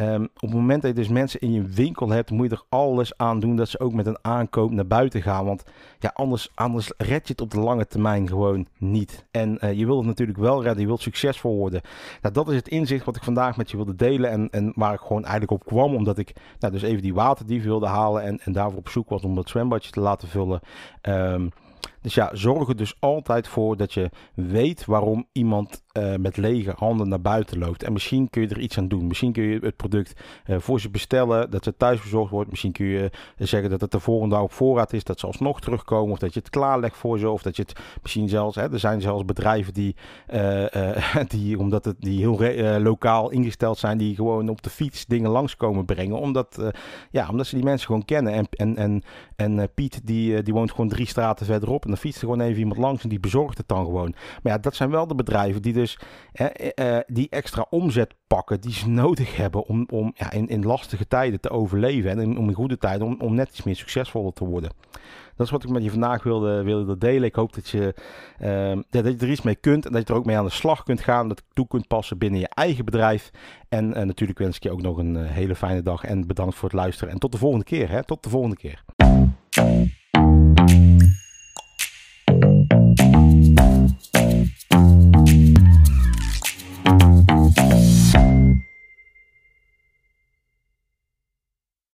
Um, 0.00 0.22
op 0.22 0.40
het 0.40 0.52
moment 0.52 0.82
dat 0.82 0.90
je 0.90 0.96
dus 0.96 1.08
mensen 1.08 1.40
in 1.40 1.52
je 1.52 1.62
winkel 1.62 2.08
hebt, 2.08 2.30
moet 2.30 2.50
je 2.50 2.56
er 2.56 2.62
alles 2.68 3.16
aan 3.16 3.40
doen 3.40 3.56
dat 3.56 3.68
ze 3.68 3.80
ook 3.80 3.92
met 3.92 4.06
een 4.06 4.18
aankoop 4.22 4.70
naar 4.70 4.86
buiten 4.86 5.22
gaan. 5.22 5.44
Want 5.44 5.64
ja, 5.98 6.10
anders, 6.14 6.50
anders 6.54 6.92
red 6.96 7.26
je 7.26 7.32
het 7.32 7.40
op 7.40 7.50
de 7.50 7.60
lange 7.60 7.86
termijn 7.86 8.28
gewoon 8.28 8.66
niet. 8.78 9.26
En 9.30 9.58
uh, 9.60 9.72
je 9.72 9.86
wilt 9.86 9.98
het 9.98 10.06
natuurlijk 10.06 10.38
wel 10.38 10.62
redden, 10.62 10.80
je 10.80 10.86
wilt 10.86 11.00
succesvol 11.00 11.56
worden. 11.56 11.80
Nou, 12.22 12.34
dat 12.34 12.48
is 12.48 12.56
het 12.56 12.68
inzicht 12.68 13.04
wat 13.04 13.16
ik 13.16 13.22
vandaag 13.22 13.56
met 13.56 13.70
je 13.70 13.76
wilde 13.76 13.94
delen. 13.94 14.30
En, 14.30 14.50
en 14.50 14.72
waar 14.74 14.94
ik 14.94 15.00
gewoon 15.00 15.22
eigenlijk 15.22 15.52
op 15.52 15.64
kwam, 15.64 15.94
omdat 15.94 16.18
ik 16.18 16.32
nou, 16.58 16.72
dus 16.72 16.82
even 16.82 17.02
die 17.02 17.14
waterdief 17.14 17.64
wilde 17.64 17.86
halen. 17.86 18.22
En, 18.22 18.40
en 18.40 18.52
daarvoor 18.52 18.78
op 18.78 18.88
zoek 18.88 19.08
was 19.08 19.22
om 19.22 19.34
dat 19.34 19.48
zwembadje 19.48 19.90
te 19.90 20.00
laten 20.00 20.28
vullen. 20.28 20.60
Um, 21.02 21.50
dus 22.00 22.14
ja, 22.14 22.30
zorg 22.32 22.68
er 22.68 22.76
dus 22.76 22.96
altijd 23.00 23.48
voor 23.48 23.76
dat 23.76 23.92
je 23.92 24.10
weet 24.34 24.84
waarom 24.84 25.26
iemand 25.32 25.83
uh, 25.98 26.14
met 26.16 26.36
lege 26.36 26.72
handen 26.76 27.08
naar 27.08 27.20
buiten 27.20 27.58
loopt. 27.58 27.82
En 27.82 27.92
misschien 27.92 28.30
kun 28.30 28.42
je 28.42 28.48
er 28.48 28.58
iets 28.58 28.78
aan 28.78 28.88
doen. 28.88 29.06
Misschien 29.06 29.32
kun 29.32 29.42
je 29.42 29.58
het 29.62 29.76
product 29.76 30.20
uh, 30.46 30.56
voor 30.58 30.80
ze 30.80 30.90
bestellen, 30.90 31.50
dat 31.50 31.64
het 31.64 31.78
thuis 31.78 32.00
verzorgd 32.00 32.30
wordt. 32.30 32.50
Misschien 32.50 32.72
kun 32.72 32.86
je 32.86 33.10
uh, 33.38 33.46
zeggen 33.46 33.70
dat 33.70 33.80
het 33.80 33.90
de 33.90 34.00
volgende 34.00 34.34
dag 34.34 34.44
op 34.44 34.52
voorraad 34.52 34.92
is, 34.92 35.04
dat 35.04 35.20
ze 35.20 35.26
alsnog 35.26 35.60
terugkomen. 35.60 36.12
Of 36.12 36.18
dat 36.18 36.34
je 36.34 36.40
het 36.40 36.50
klaarlegt 36.50 36.96
voor 36.96 37.18
ze. 37.18 37.28
Of 37.28 37.42
dat 37.42 37.56
je 37.56 37.62
het 37.62 37.80
misschien 38.02 38.28
zelfs, 38.28 38.56
hè, 38.56 38.72
er 38.72 38.78
zijn 38.78 39.00
zelfs 39.00 39.24
bedrijven 39.24 39.74
die, 39.74 39.96
die 41.28 41.58
omdat 41.58 41.84
het 41.84 41.96
die 41.98 42.18
heel 42.18 42.80
lokaal 42.80 43.30
ingesteld 43.30 43.78
zijn, 43.78 43.98
die 43.98 44.14
gewoon 44.14 44.48
op 44.48 44.62
de 44.62 44.70
fiets 44.70 45.06
dingen 45.06 45.30
langskomen 45.30 45.84
brengen. 45.84 46.18
Omdat, 46.18 46.72
ja, 47.10 47.28
omdat 47.28 47.46
ze 47.46 47.54
die 47.54 47.64
mensen 47.64 47.86
gewoon 47.86 48.04
kennen. 48.04 48.32
En, 48.32 48.46
en, 48.50 48.76
en, 48.76 49.02
en 49.36 49.68
Piet, 49.74 50.00
die, 50.04 50.42
die 50.42 50.54
woont 50.54 50.70
gewoon 50.70 50.88
drie 50.88 51.06
straten 51.06 51.46
verderop. 51.46 51.82
En 51.84 51.90
dan 51.90 51.98
fietst 51.98 52.22
er 52.22 52.28
gewoon 52.28 52.44
even 52.44 52.58
iemand 52.58 52.78
langs 52.78 53.02
en 53.02 53.08
die 53.08 53.20
bezorgt 53.20 53.58
het 53.58 53.68
dan 53.68 53.84
gewoon. 53.84 54.14
Maar 54.42 54.52
ja, 54.52 54.58
dat 54.58 54.74
zijn 54.74 54.90
wel 54.90 55.06
de 55.06 55.14
bedrijven 55.14 55.62
die 55.62 55.72
dus 55.84 55.98
eh, 56.74 56.98
die 57.06 57.28
extra 57.30 57.66
omzet 57.70 58.14
pakken 58.26 58.60
die 58.60 58.72
ze 58.72 58.88
nodig 58.88 59.36
hebben 59.36 59.66
om, 59.66 59.86
om 59.90 60.12
ja, 60.14 60.30
in, 60.30 60.48
in 60.48 60.64
lastige 60.64 61.06
tijden 61.08 61.40
te 61.40 61.50
overleven. 61.50 62.10
En 62.10 62.38
om 62.38 62.48
in 62.48 62.54
goede 62.54 62.78
tijden 62.78 63.06
om, 63.06 63.20
om 63.20 63.34
net 63.34 63.48
iets 63.48 63.62
meer 63.62 63.76
succesvoller 63.76 64.32
te 64.32 64.44
worden. 64.44 64.70
Dat 65.36 65.46
is 65.46 65.52
wat 65.52 65.64
ik 65.64 65.70
met 65.70 65.82
je 65.82 65.90
vandaag 65.90 66.22
wilde, 66.22 66.62
wilde 66.62 66.98
delen. 66.98 67.24
Ik 67.24 67.34
hoop 67.34 67.54
dat 67.54 67.68
je, 67.68 67.94
uh, 68.40 68.82
dat 68.90 69.04
je 69.04 69.16
er 69.26 69.30
iets 69.30 69.42
mee 69.42 69.54
kunt 69.54 69.86
en 69.86 69.92
dat 69.92 70.06
je 70.06 70.12
er 70.12 70.18
ook 70.18 70.24
mee 70.24 70.38
aan 70.38 70.44
de 70.44 70.50
slag 70.50 70.82
kunt 70.82 71.00
gaan. 71.00 71.28
Dat 71.28 71.42
toe 71.52 71.66
kunt 71.66 71.86
passen 71.86 72.18
binnen 72.18 72.40
je 72.40 72.48
eigen 72.48 72.84
bedrijf. 72.84 73.30
En 73.68 73.88
uh, 73.88 74.02
natuurlijk 74.02 74.38
wens 74.38 74.56
ik 74.56 74.62
je 74.62 74.70
ook 74.70 74.82
nog 74.82 74.96
een 74.96 75.14
uh, 75.14 75.30
hele 75.30 75.54
fijne 75.54 75.82
dag 75.82 76.04
en 76.04 76.26
bedankt 76.26 76.54
voor 76.54 76.68
het 76.68 76.78
luisteren. 76.78 77.12
En 77.12 77.18
tot 77.18 77.32
de 77.32 77.38
volgende 77.38 77.64
keer. 77.64 77.90
Hè? 77.90 78.04
Tot 78.04 78.22
de 78.22 78.28
volgende 78.28 78.56
keer. 78.56 78.84